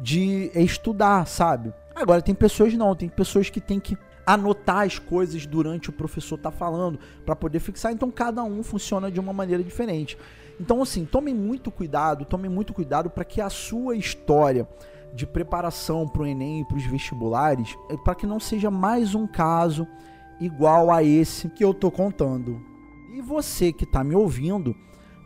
de 0.00 0.50
estudar, 0.54 1.26
sabe? 1.26 1.72
Agora 1.94 2.22
tem 2.22 2.34
pessoas 2.34 2.74
não, 2.74 2.94
tem 2.94 3.08
pessoas 3.08 3.50
que 3.50 3.60
tem 3.60 3.78
que 3.78 3.96
anotar 4.26 4.86
as 4.86 4.98
coisas 4.98 5.46
durante 5.46 5.90
o 5.90 5.92
professor 5.92 6.38
tá 6.38 6.50
falando 6.50 6.98
para 7.24 7.36
poder 7.36 7.60
fixar. 7.60 7.92
Então 7.92 8.10
cada 8.10 8.42
um 8.42 8.62
funciona 8.62 9.10
de 9.10 9.20
uma 9.20 9.32
maneira 9.32 9.62
diferente. 9.62 10.16
Então 10.60 10.82
assim, 10.82 11.04
tomem 11.04 11.34
muito 11.34 11.70
cuidado, 11.70 12.24
tomem 12.24 12.50
muito 12.50 12.72
cuidado 12.72 13.10
para 13.10 13.24
que 13.24 13.40
a 13.40 13.50
sua 13.50 13.96
história 13.96 14.68
de 15.14 15.26
preparação 15.26 16.08
para 16.08 16.22
o 16.22 16.26
Enem 16.26 16.64
para 16.64 16.76
os 16.76 16.84
vestibulares, 16.84 17.76
é 17.88 17.96
para 17.96 18.16
que 18.16 18.26
não 18.26 18.40
seja 18.40 18.70
mais 18.70 19.14
um 19.14 19.26
caso 19.26 19.86
igual 20.40 20.90
a 20.90 21.04
esse 21.04 21.48
que 21.48 21.64
eu 21.64 21.72
tô 21.72 21.90
contando. 21.90 22.60
E 23.12 23.20
você 23.20 23.72
que 23.72 23.84
está 23.84 24.02
me 24.02 24.16
ouvindo, 24.16 24.74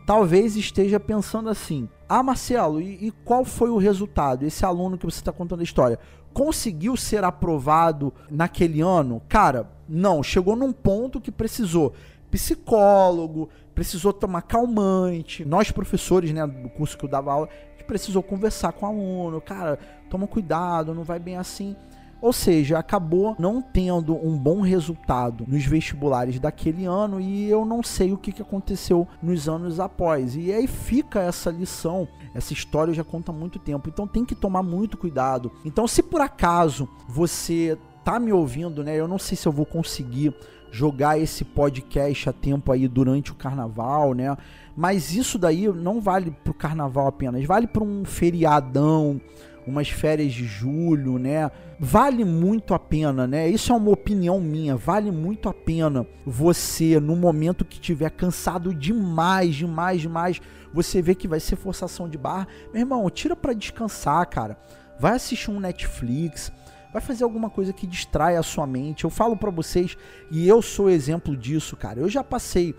talvez 0.09 0.55
esteja 0.55 0.99
pensando 0.99 1.51
assim: 1.51 1.87
ah, 2.07 2.23
Marcelo, 2.23 2.81
e, 2.81 3.09
e 3.09 3.11
qual 3.23 3.45
foi 3.45 3.69
o 3.69 3.77
resultado? 3.77 4.43
Esse 4.43 4.65
aluno 4.65 4.97
que 4.97 5.05
você 5.05 5.19
está 5.19 5.31
contando 5.31 5.59
a 5.59 5.63
história 5.63 5.99
conseguiu 6.33 6.97
ser 6.97 7.23
aprovado 7.23 8.11
naquele 8.27 8.81
ano? 8.81 9.21
Cara, 9.29 9.69
não, 9.87 10.23
chegou 10.23 10.55
num 10.55 10.73
ponto 10.73 11.21
que 11.21 11.31
precisou 11.31 11.93
psicólogo, 12.31 13.49
precisou 13.75 14.11
tomar 14.11 14.41
calmante. 14.41 15.45
Nós, 15.45 15.69
professores, 15.69 16.33
né, 16.33 16.45
do 16.47 16.69
curso 16.69 16.97
que 16.97 17.05
eu 17.05 17.09
dava 17.09 17.31
aula, 17.31 17.49
precisou 17.85 18.23
conversar 18.23 18.71
com 18.71 18.87
o 18.87 18.89
aluno, 18.89 19.41
cara, 19.41 19.77
toma 20.09 20.25
cuidado, 20.25 20.93
não 20.93 21.03
vai 21.03 21.19
bem 21.19 21.37
assim. 21.37 21.75
Ou 22.21 22.33
seja, 22.33 22.77
acabou 22.77 23.35
não 23.39 23.61
tendo 23.61 24.15
um 24.15 24.37
bom 24.37 24.61
resultado 24.61 25.45
nos 25.47 25.65
vestibulares 25.65 26.39
daquele 26.39 26.85
ano 26.85 27.21
e 27.21 27.49
eu 27.49 27.65
não 27.65 27.81
sei 27.81 28.11
o 28.11 28.17
que, 28.17 28.41
aconteceu 28.41 29.07
nos 29.21 29.47
anos 29.47 29.79
após. 29.79 30.35
E 30.35 30.51
aí 30.51 30.67
fica 30.67 31.21
essa 31.21 31.49
lição, 31.49 32.07
essa 32.33 32.53
história 32.53 32.93
já 32.93 33.03
conta 33.03 33.31
muito 33.31 33.59
tempo, 33.59 33.89
então 33.89 34.07
tem 34.07 34.25
que 34.25 34.35
tomar 34.35 34.63
muito 34.63 34.97
cuidado. 34.97 35.51
Então, 35.63 35.87
se 35.87 36.03
por 36.03 36.21
acaso 36.21 36.87
você 37.07 37.77
tá 38.03 38.19
me 38.19 38.33
ouvindo, 38.33 38.83
né? 38.83 38.95
Eu 38.95 39.07
não 39.07 39.17
sei 39.17 39.37
se 39.37 39.47
eu 39.47 39.51
vou 39.51 39.65
conseguir 39.65 40.33
jogar 40.71 41.19
esse 41.19 41.43
podcast 41.43 42.29
a 42.29 42.33
tempo 42.33 42.71
aí 42.71 42.87
durante 42.87 43.31
o 43.31 43.35
carnaval, 43.35 44.13
né? 44.13 44.35
Mas 44.75 45.13
isso 45.13 45.37
daí 45.37 45.67
não 45.67 45.99
vale 45.99 46.31
pro 46.31 46.53
carnaval 46.53 47.07
apenas, 47.07 47.43
vale 47.45 47.67
para 47.67 47.83
um 47.83 48.05
feriadão, 48.05 49.19
umas 49.65 49.89
férias 49.89 50.33
de 50.33 50.45
julho, 50.45 51.17
né? 51.17 51.49
Vale 51.79 52.25
muito 52.25 52.73
a 52.73 52.79
pena, 52.79 53.25
né? 53.25 53.47
Isso 53.47 53.71
é 53.71 53.75
uma 53.75 53.91
opinião 53.91 54.39
minha. 54.39 54.75
Vale 54.75 55.11
muito 55.11 55.47
a 55.47 55.53
pena 55.53 56.05
você, 56.25 56.99
no 56.99 57.15
momento 57.15 57.65
que 57.65 57.79
tiver 57.79 58.09
cansado 58.11 58.73
demais, 58.73 59.55
demais, 59.55 60.01
demais, 60.01 60.41
você 60.73 61.01
vê 61.01 61.15
que 61.15 61.27
vai 61.27 61.39
ser 61.39 61.55
forçação 61.55 62.09
de 62.09 62.17
barra. 62.17 62.47
Meu 62.73 62.81
irmão, 62.81 63.09
tira 63.09 63.35
para 63.35 63.53
descansar, 63.53 64.25
cara. 64.27 64.57
Vai 64.99 65.13
assistir 65.13 65.49
um 65.49 65.59
Netflix, 65.59 66.51
vai 66.91 67.01
fazer 67.01 67.23
alguma 67.23 67.49
coisa 67.49 67.71
que 67.71 67.87
distrai 67.87 68.35
a 68.35 68.43
sua 68.43 68.67
mente. 68.67 69.05
Eu 69.05 69.09
falo 69.09 69.37
para 69.37 69.49
vocês 69.49 69.97
e 70.29 70.47
eu 70.47 70.61
sou 70.61 70.89
exemplo 70.89 71.35
disso, 71.37 71.77
cara. 71.77 71.99
Eu 71.99 72.09
já 72.09 72.23
passei 72.23 72.75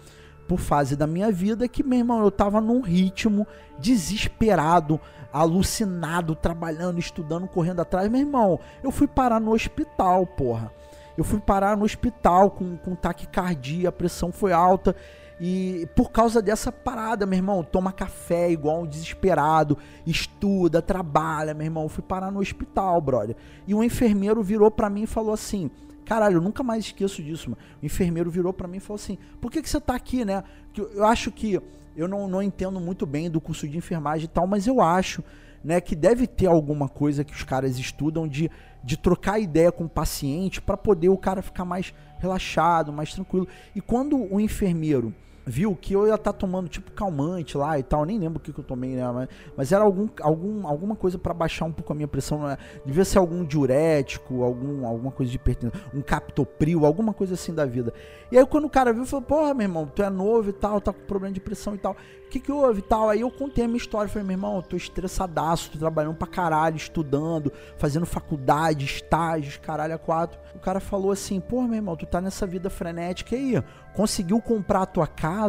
por 0.51 0.59
fase 0.59 0.97
da 0.97 1.07
minha 1.07 1.31
vida 1.31 1.69
que, 1.69 1.81
meu 1.81 2.01
irmão, 2.01 2.25
eu 2.25 2.31
tava 2.31 2.61
num 2.61 2.81
ritmo 2.81 3.47
desesperado, 3.79 5.01
alucinado, 5.33 6.35
trabalhando, 6.35 6.99
estudando, 6.99 7.47
correndo 7.47 7.81
atrás. 7.81 8.11
Meu 8.11 8.21
irmão, 8.21 8.61
eu 8.83 8.91
fui 8.91 9.07
parar 9.07 9.41
no 9.41 9.53
hospital, 9.53 10.27
porra. 10.27 10.73
Eu 11.17 11.25
fui 11.25 11.41
parar 11.41 11.77
no 11.77 11.85
hospital 11.85 12.51
com, 12.51 12.77
com 12.77 12.95
taquicardia, 12.95 13.89
a 13.89 13.93
pressão 13.93 14.33
foi 14.33 14.53
alta. 14.53 14.97
E 15.41 15.89
por 15.97 16.11
causa 16.11 16.43
dessa 16.43 16.71
parada, 16.71 17.25
meu 17.25 17.39
irmão, 17.39 17.65
toma 17.65 17.93
café 17.93 18.51
igual 18.51 18.83
um 18.83 18.87
desesperado, 18.87 19.79
estuda, 20.07 20.83
trabalha, 20.83 21.55
meu 21.55 21.65
irmão. 21.65 21.85
Eu 21.85 21.89
fui 21.89 22.03
parar 22.03 22.31
no 22.31 22.41
hospital, 22.41 23.01
brother. 23.01 23.35
E 23.67 23.75
um 23.75 23.83
enfermeiro 23.83 24.43
virou 24.43 24.71
para 24.71 24.91
mim 24.91 25.03
e 25.03 25.07
falou 25.07 25.33
assim: 25.33 25.71
Caralho, 26.05 26.37
eu 26.37 26.41
nunca 26.43 26.63
mais 26.63 26.87
esqueço 26.87 27.23
disso, 27.23 27.51
mano. 27.51 27.63
O 27.83 27.87
enfermeiro 27.87 28.31
virou 28.31 28.53
para 28.53 28.69
mim 28.69 28.77
e 28.77 28.81
falou 28.81 28.97
assim: 28.97 29.17
Por 29.41 29.51
que, 29.51 29.63
que 29.63 29.71
você 29.71 29.81
tá 29.81 29.95
aqui, 29.95 30.25
né? 30.25 30.45
Eu 30.77 31.05
acho 31.05 31.31
que. 31.31 31.61
Eu 31.97 32.09
não, 32.09 32.29
não 32.29 32.43
entendo 32.43 32.81
muito 32.81 33.07
bem 33.07 33.31
do 33.31 33.41
curso 33.41 33.69
de 33.69 33.77
enfermagem 33.77 34.25
e 34.25 34.29
tal, 34.29 34.47
mas 34.47 34.67
eu 34.67 34.81
acho 34.81 35.23
né, 35.63 35.81
que 35.81 35.95
deve 35.95 36.27
ter 36.27 36.47
alguma 36.47 36.89
coisa 36.89 37.25
que 37.25 37.35
os 37.35 37.43
caras 37.43 37.79
estudam 37.79 38.27
de, 38.27 38.51
de 38.83 38.97
trocar 38.97 39.39
ideia 39.39 39.71
com 39.71 39.85
o 39.85 39.89
paciente 39.89 40.61
para 40.61 40.77
poder 40.77 41.09
o 41.09 41.19
cara 41.19 41.43
ficar 41.43 41.65
mais 41.65 41.93
relaxado, 42.19 42.93
mais 42.93 43.13
tranquilo. 43.13 43.47
E 43.75 43.81
quando 43.81 44.17
o 44.33 44.41
enfermeiro 44.41 45.15
viu 45.51 45.75
que 45.75 45.93
eu 45.93 46.07
ia 46.07 46.15
estar 46.15 46.33
tá 46.33 46.39
tomando 46.39 46.69
tipo 46.69 46.93
calmante 46.93 47.59
lá 47.59 47.77
e 47.77 47.83
tal, 47.83 48.05
nem 48.05 48.19
lembro 48.19 48.39
o 48.39 48.41
que, 48.41 48.53
que 48.53 48.61
eu 48.61 48.65
tomei, 48.65 48.95
né? 48.95 49.11
Mas, 49.11 49.29
mas 49.57 49.73
era 49.73 49.83
algum, 49.83 50.09
algum, 50.21 50.67
alguma 50.67 50.95
coisa 50.95 51.19
para 51.19 51.35
baixar 51.35 51.65
um 51.65 51.73
pouco 51.73 51.93
a 51.93 51.97
minha 51.97 52.07
pressão, 52.07 52.45
né? 52.45 52.57
devia 52.87 53.05
ser 53.05 53.19
algum 53.19 53.45
diurético, 53.45 54.45
algum, 54.45 54.87
alguma 54.87 55.11
coisa 55.11 55.31
de 55.31 55.39
pertinência, 55.39 55.81
um 55.93 56.01
captopril, 56.01 56.87
alguma 56.87 57.13
coisa 57.13 57.35
assim 57.35 57.53
da 57.53 57.67
vida. 57.67 57.93
E 58.31 58.39
aí 58.39 58.47
quando 58.47 58.67
o 58.67 58.71
cara 58.71 58.93
viu, 58.93 59.05
falou, 59.05 59.27
porra, 59.27 59.53
meu 59.53 59.65
irmão, 59.65 59.91
tu 59.93 60.03
é 60.03 60.09
novo 60.09 60.51
e 60.51 60.53
tal, 60.53 60.81
tá 60.81 60.93
com 60.93 61.01
problema 61.01 61.35
de 61.35 61.41
pressão 61.41 61.75
e 61.75 61.79
tal. 61.79 61.97
O 62.27 62.31
que 62.31 62.39
que 62.39 62.53
houve 62.53 62.79
e 62.79 62.83
tal? 62.83 63.09
Aí 63.09 63.23
eu 63.23 63.31
contei 63.31 63.65
a 63.65 63.67
minha 63.67 63.77
história, 63.77 64.09
falei, 64.09 64.25
meu 64.25 64.35
irmão, 64.35 64.57
eu 64.57 64.63
tô 64.63 64.77
estressadaço, 64.77 65.73
tô 65.73 65.79
trabalhando 65.79 66.15
pra 66.15 66.29
caralho, 66.29 66.77
estudando, 66.77 67.53
fazendo 67.77 68.07
faculdade, 68.07 68.85
estágios, 68.85 69.57
caralho, 69.57 69.95
a 69.95 69.99
quatro. 69.99 70.39
O 70.55 70.61
cara 70.61 70.79
falou 70.79 71.11
assim, 71.11 71.41
porra, 71.41 71.67
meu 71.67 71.77
irmão, 71.77 71.97
tu 71.97 72.07
tá 72.07 72.21
nessa 72.21 72.47
vida 72.47 72.71
frenética 72.71 73.35
aí, 73.35 73.61
conseguiu 73.95 74.41
comprar 74.41 74.83
a 74.83 74.87
tua 74.87 75.09
casa, 75.09 75.40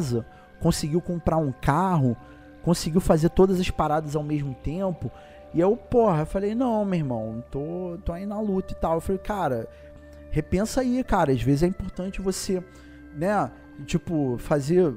conseguiu 0.59 1.01
comprar 1.01 1.37
um 1.37 1.51
carro, 1.51 2.15
conseguiu 2.63 3.01
fazer 3.01 3.29
todas 3.29 3.59
as 3.59 3.69
paradas 3.69 4.15
ao 4.15 4.23
mesmo 4.23 4.53
tempo. 4.55 5.11
E 5.53 5.59
eu, 5.59 5.75
porra, 5.75 6.21
eu 6.21 6.25
falei, 6.25 6.55
não, 6.55 6.85
meu 6.85 6.99
irmão, 6.99 7.43
tô, 7.51 7.97
tô 8.05 8.13
aí 8.13 8.25
na 8.25 8.39
luta 8.39 8.73
e 8.73 8.75
tal. 8.75 8.95
Eu 8.95 9.01
falei, 9.01 9.19
cara, 9.19 9.67
repensa 10.29 10.81
aí, 10.81 11.03
cara. 11.03 11.31
Às 11.31 11.41
vezes 11.41 11.63
é 11.63 11.67
importante 11.67 12.21
você, 12.21 12.63
né, 13.13 13.51
tipo, 13.85 14.37
fazer, 14.37 14.93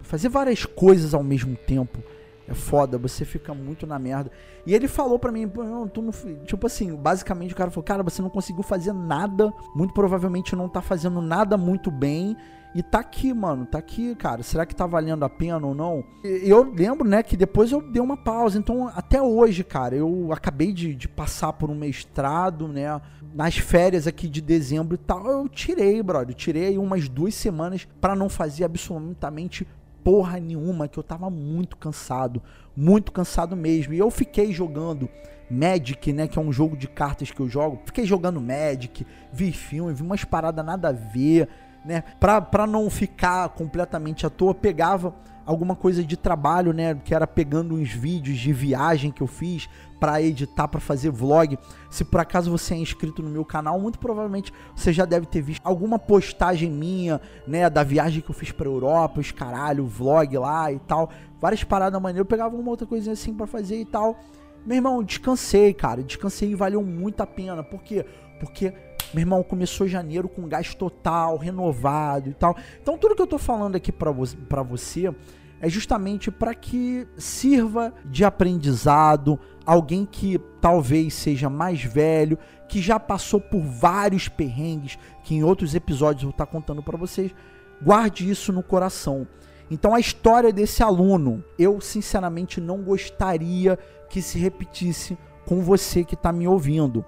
fazer 0.00 0.28
várias 0.28 0.64
coisas 0.64 1.14
ao 1.14 1.22
mesmo 1.22 1.56
tempo. 1.56 2.02
É 2.48 2.54
foda, 2.54 2.98
você 2.98 3.24
fica 3.24 3.54
muito 3.54 3.86
na 3.86 3.98
merda. 3.98 4.30
E 4.66 4.74
ele 4.74 4.88
falou 4.88 5.18
para 5.18 5.30
mim, 5.30 5.50
não, 5.54 5.86
tu 5.86 6.02
não, 6.02 6.12
tipo 6.44 6.66
assim, 6.66 6.94
basicamente 6.96 7.52
o 7.52 7.56
cara 7.56 7.70
falou, 7.70 7.84
cara, 7.84 8.02
você 8.02 8.20
não 8.20 8.28
conseguiu 8.28 8.64
fazer 8.64 8.92
nada, 8.92 9.52
muito 9.76 9.94
provavelmente 9.94 10.56
não 10.56 10.68
tá 10.68 10.82
fazendo 10.82 11.22
nada 11.22 11.56
muito 11.56 11.90
bem 11.90 12.36
e 12.74 12.82
tá 12.82 13.00
aqui, 13.00 13.34
mano, 13.34 13.66
tá 13.66 13.78
aqui, 13.78 14.14
cara. 14.14 14.42
Será 14.42 14.64
que 14.64 14.74
tá 14.74 14.86
valendo 14.86 15.24
a 15.24 15.28
pena 15.28 15.66
ou 15.66 15.74
não? 15.74 16.04
Eu 16.24 16.72
lembro, 16.72 17.06
né, 17.06 17.22
que 17.22 17.36
depois 17.36 17.70
eu 17.70 17.82
dei 17.82 18.00
uma 18.00 18.16
pausa. 18.16 18.58
Então, 18.58 18.88
até 18.88 19.20
hoje, 19.20 19.62
cara, 19.62 19.94
eu 19.94 20.32
acabei 20.32 20.72
de, 20.72 20.94
de 20.94 21.06
passar 21.06 21.52
por 21.52 21.70
um 21.70 21.74
mestrado, 21.74 22.66
né? 22.66 23.00
Nas 23.34 23.56
férias 23.56 24.06
aqui 24.06 24.28
de 24.28 24.40
dezembro 24.40 24.94
e 24.94 24.98
tal, 24.98 25.26
eu 25.26 25.48
tirei, 25.48 26.02
brother. 26.02 26.30
Eu 26.30 26.34
tirei 26.34 26.78
umas 26.78 27.08
duas 27.08 27.34
semanas 27.34 27.86
para 28.00 28.16
não 28.16 28.28
fazer 28.28 28.64
absolutamente 28.64 29.66
porra 30.02 30.40
nenhuma, 30.40 30.88
que 30.88 30.98
eu 30.98 31.02
tava 31.02 31.30
muito 31.30 31.76
cansado, 31.76 32.42
muito 32.76 33.12
cansado 33.12 33.54
mesmo. 33.54 33.92
E 33.92 33.98
eu 33.98 34.10
fiquei 34.10 34.52
jogando 34.52 35.08
Magic, 35.50 36.12
né, 36.12 36.26
que 36.26 36.38
é 36.38 36.42
um 36.42 36.50
jogo 36.52 36.76
de 36.76 36.88
cartas 36.88 37.30
que 37.30 37.40
eu 37.40 37.48
jogo. 37.48 37.82
Fiquei 37.84 38.06
jogando 38.06 38.40
Magic, 38.40 39.06
vi 39.32 39.52
filme, 39.52 39.92
vi 39.92 40.02
umas 40.02 40.24
paradas 40.24 40.64
nada 40.64 40.88
a 40.88 40.92
ver 40.92 41.48
né? 41.84 42.02
Pra, 42.20 42.66
não 42.66 42.88
ficar 42.88 43.48
completamente 43.50 44.26
à 44.26 44.30
toa, 44.30 44.54
pegava 44.54 45.14
alguma 45.44 45.74
coisa 45.74 46.04
de 46.04 46.16
trabalho, 46.16 46.72
né? 46.72 46.94
Que 46.94 47.14
era 47.14 47.26
pegando 47.26 47.74
uns 47.74 47.90
vídeos 47.90 48.38
de 48.38 48.52
viagem 48.52 49.10
que 49.10 49.22
eu 49.22 49.26
fiz 49.26 49.68
para 49.98 50.20
editar, 50.20 50.66
para 50.68 50.80
fazer 50.80 51.10
vlog. 51.10 51.58
Se 51.90 52.04
por 52.04 52.20
acaso 52.20 52.50
você 52.50 52.74
é 52.74 52.76
inscrito 52.76 53.22
no 53.22 53.30
meu 53.30 53.44
canal, 53.44 53.80
muito 53.80 53.98
provavelmente 53.98 54.52
você 54.74 54.92
já 54.92 55.04
deve 55.04 55.26
ter 55.26 55.42
visto 55.42 55.60
alguma 55.64 55.98
postagem 55.98 56.70
minha, 56.70 57.20
né? 57.46 57.68
Da 57.68 57.82
viagem 57.82 58.20
que 58.20 58.30
eu 58.30 58.34
fiz 58.34 58.50
pra 58.52 58.66
Europa, 58.66 59.20
os 59.20 59.30
caralho, 59.30 59.86
vlog 59.86 60.36
lá 60.38 60.72
e 60.72 60.78
tal. 60.80 61.10
Várias 61.40 61.64
paradas 61.64 62.00
maneiras. 62.00 62.20
Eu 62.20 62.26
pegava 62.26 62.56
uma 62.56 62.70
outra 62.70 62.86
coisinha 62.86 63.12
assim 63.12 63.34
para 63.34 63.46
fazer 63.46 63.80
e 63.80 63.84
tal. 63.84 64.18
Meu 64.64 64.76
irmão, 64.76 65.02
descansei, 65.02 65.74
cara. 65.74 66.02
Descansei 66.02 66.50
e 66.50 66.54
valeu 66.54 66.82
muito 66.82 67.20
a 67.20 67.26
pena. 67.26 67.64
Por 67.64 67.82
quê? 67.82 68.04
Porque 68.38 68.72
meu 69.12 69.22
irmão, 69.22 69.42
começou 69.42 69.86
janeiro 69.86 70.28
com 70.28 70.48
gás 70.48 70.74
total, 70.74 71.36
renovado 71.36 72.30
e 72.30 72.34
tal. 72.34 72.56
Então, 72.80 72.96
tudo 72.96 73.14
que 73.14 73.22
eu 73.22 73.26
tô 73.26 73.38
falando 73.38 73.76
aqui 73.76 73.92
para 73.92 74.10
você, 74.10 74.36
você 74.66 75.14
é 75.60 75.68
justamente 75.68 76.28
para 76.30 76.54
que 76.54 77.06
sirva 77.16 77.94
de 78.04 78.24
aprendizado, 78.24 79.38
alguém 79.64 80.04
que 80.04 80.38
talvez 80.60 81.14
seja 81.14 81.48
mais 81.48 81.84
velho, 81.84 82.36
que 82.68 82.82
já 82.82 82.98
passou 82.98 83.40
por 83.40 83.60
vários 83.60 84.26
perrengues, 84.28 84.98
que 85.22 85.36
em 85.36 85.44
outros 85.44 85.74
episódios 85.74 86.22
eu 86.22 86.28
vou 86.30 86.34
estar 86.34 86.46
tá 86.46 86.50
contando 86.50 86.82
para 86.82 86.98
vocês, 86.98 87.32
guarde 87.80 88.28
isso 88.28 88.52
no 88.52 88.62
coração. 88.62 89.26
Então 89.70 89.94
a 89.94 90.00
história 90.00 90.52
desse 90.52 90.82
aluno, 90.82 91.44
eu 91.56 91.80
sinceramente 91.80 92.60
não 92.60 92.82
gostaria 92.82 93.78
que 94.10 94.20
se 94.20 94.38
repetisse 94.38 95.16
com 95.46 95.60
você 95.60 96.04
que 96.04 96.14
está 96.14 96.32
me 96.32 96.48
ouvindo. 96.48 97.04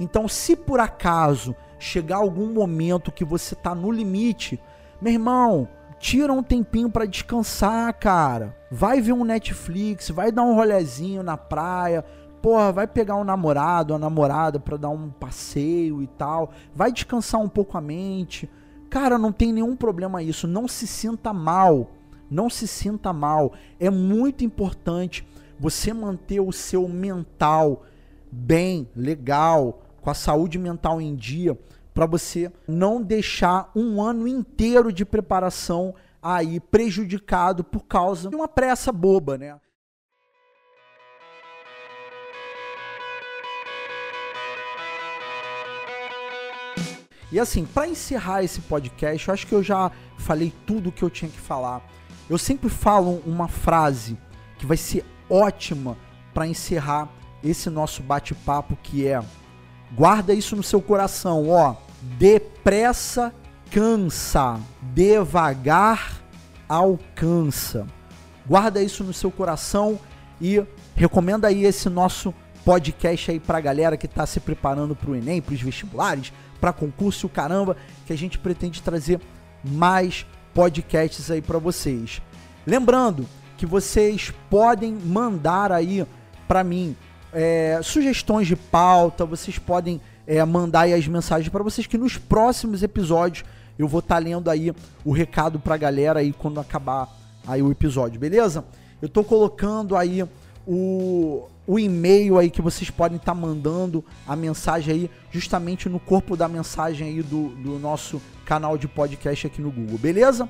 Então, 0.00 0.28
se 0.28 0.54
por 0.54 0.80
acaso 0.80 1.54
chegar 1.78 2.16
algum 2.16 2.52
momento 2.52 3.12
que 3.12 3.24
você 3.24 3.54
está 3.54 3.74
no 3.74 3.90
limite, 3.90 4.60
meu 5.00 5.12
irmão, 5.12 5.68
tira 5.98 6.32
um 6.32 6.42
tempinho 6.42 6.90
para 6.90 7.06
descansar, 7.06 7.92
cara. 7.94 8.56
Vai 8.70 9.00
ver 9.00 9.12
um 9.12 9.24
Netflix, 9.24 10.10
vai 10.10 10.30
dar 10.30 10.42
um 10.42 10.54
rolezinho 10.54 11.22
na 11.22 11.36
praia. 11.36 12.04
Porra, 12.40 12.70
vai 12.70 12.86
pegar 12.86 13.16
um 13.16 13.24
namorado, 13.24 13.92
uma 13.92 13.98
namorada 13.98 14.60
para 14.60 14.76
dar 14.76 14.90
um 14.90 15.10
passeio 15.10 16.02
e 16.02 16.06
tal. 16.06 16.50
Vai 16.74 16.92
descansar 16.92 17.40
um 17.40 17.48
pouco 17.48 17.76
a 17.76 17.80
mente. 17.80 18.48
Cara, 18.88 19.18
não 19.18 19.32
tem 19.32 19.52
nenhum 19.52 19.76
problema 19.76 20.22
isso. 20.22 20.46
Não 20.46 20.68
se 20.68 20.86
sinta 20.86 21.32
mal. 21.32 21.90
Não 22.30 22.48
se 22.48 22.68
sinta 22.68 23.12
mal. 23.12 23.52
É 23.80 23.90
muito 23.90 24.44
importante 24.44 25.26
você 25.58 25.92
manter 25.92 26.40
o 26.40 26.52
seu 26.52 26.88
mental 26.88 27.82
bem, 28.30 28.88
legal, 28.94 29.80
com 30.00 30.10
a 30.10 30.14
saúde 30.14 30.58
mental 30.58 31.00
em 31.00 31.14
dia, 31.14 31.58
para 31.92 32.06
você 32.06 32.52
não 32.66 33.02
deixar 33.02 33.70
um 33.74 34.00
ano 34.00 34.28
inteiro 34.28 34.92
de 34.92 35.04
preparação 35.04 35.94
aí 36.22 36.60
prejudicado 36.60 37.64
por 37.64 37.84
causa 37.86 38.28
de 38.28 38.36
uma 38.36 38.48
pressa 38.48 38.92
boba, 38.92 39.36
né? 39.36 39.58
E 47.30 47.38
assim, 47.38 47.66
para 47.66 47.86
encerrar 47.86 48.42
esse 48.42 48.60
podcast, 48.62 49.28
eu 49.28 49.34
acho 49.34 49.46
que 49.46 49.54
eu 49.54 49.62
já 49.62 49.92
falei 50.16 50.52
tudo 50.66 50.88
o 50.88 50.92
que 50.92 51.02
eu 51.02 51.10
tinha 51.10 51.30
que 51.30 51.38
falar. 51.38 51.82
Eu 52.28 52.38
sempre 52.38 52.70
falo 52.70 53.22
uma 53.26 53.48
frase 53.48 54.16
que 54.58 54.64
vai 54.64 54.78
ser 54.78 55.04
ótima 55.28 55.96
para 56.32 56.46
encerrar 56.46 57.08
esse 57.44 57.68
nosso 57.68 58.02
bate-papo 58.02 58.76
que 58.82 59.06
é 59.06 59.22
guarda 59.92 60.32
isso 60.32 60.56
no 60.56 60.62
seu 60.62 60.80
coração, 60.80 61.48
ó. 61.48 61.74
Depressa 62.18 63.32
cansa, 63.70 64.60
devagar 64.94 66.22
alcança. 66.68 67.86
Guarda 68.46 68.82
isso 68.82 69.04
no 69.04 69.12
seu 69.12 69.30
coração 69.30 69.98
e 70.40 70.62
recomenda 70.94 71.48
aí 71.48 71.64
esse 71.64 71.88
nosso 71.88 72.34
podcast 72.64 73.30
aí 73.30 73.40
pra 73.40 73.60
galera 73.60 73.96
que 73.96 74.08
tá 74.08 74.26
se 74.26 74.40
preparando 74.40 74.94
pro 74.94 75.16
ENEM, 75.16 75.40
pros 75.40 75.60
vestibulares, 75.60 76.32
para 76.60 76.72
concurso, 76.72 77.26
o 77.26 77.30
caramba, 77.30 77.76
que 78.06 78.12
a 78.12 78.16
gente 78.16 78.38
pretende 78.38 78.82
trazer 78.82 79.20
mais 79.64 80.26
podcasts 80.54 81.30
aí 81.30 81.40
para 81.40 81.58
vocês. 81.58 82.20
Lembrando 82.66 83.26
que 83.56 83.66
vocês 83.66 84.32
podem 84.50 84.92
mandar 84.94 85.72
aí 85.72 86.06
para 86.46 86.62
mim 86.64 86.96
é, 87.32 87.80
sugestões 87.82 88.46
de 88.46 88.56
pauta, 88.56 89.24
vocês 89.24 89.58
podem 89.58 90.00
é, 90.26 90.44
mandar 90.44 90.80
aí 90.82 90.94
as 90.94 91.06
mensagens 91.06 91.48
para 91.48 91.62
vocês 91.62 91.86
que 91.86 91.98
nos 91.98 92.16
próximos 92.16 92.82
episódios 92.82 93.44
eu 93.78 93.86
vou 93.86 94.00
estar 94.00 94.16
tá 94.16 94.20
lendo 94.20 94.50
aí 94.50 94.72
o 95.04 95.12
recado 95.12 95.58
pra 95.58 95.76
galera 95.76 96.20
aí 96.20 96.32
quando 96.32 96.58
acabar 96.58 97.08
aí 97.46 97.62
o 97.62 97.70
episódio, 97.70 98.18
beleza? 98.18 98.64
Eu 99.00 99.08
tô 99.08 99.22
colocando 99.22 99.96
aí 99.96 100.26
o, 100.66 101.48
o 101.66 101.78
e-mail 101.78 102.38
aí 102.38 102.50
que 102.50 102.60
vocês 102.60 102.90
podem 102.90 103.16
estar 103.16 103.34
tá 103.34 103.40
mandando 103.40 104.04
a 104.26 104.34
mensagem 104.34 104.94
aí 104.94 105.10
justamente 105.30 105.88
no 105.88 106.00
corpo 106.00 106.36
da 106.36 106.48
mensagem 106.48 107.08
aí 107.08 107.22
do, 107.22 107.50
do 107.50 107.78
nosso 107.78 108.20
canal 108.44 108.76
de 108.76 108.88
podcast 108.88 109.46
aqui 109.46 109.62
no 109.62 109.70
Google, 109.70 109.98
beleza? 109.98 110.48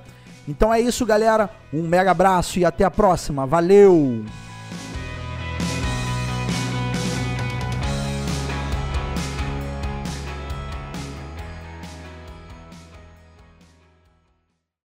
Então 0.49 0.73
é 0.73 0.81
isso, 0.81 1.05
galera. 1.05 1.51
Um 1.73 1.83
mega 1.83 2.11
abraço 2.11 2.59
e 2.59 2.65
até 2.65 2.83
a 2.83 2.91
próxima. 2.91 3.47
Valeu! 3.47 4.25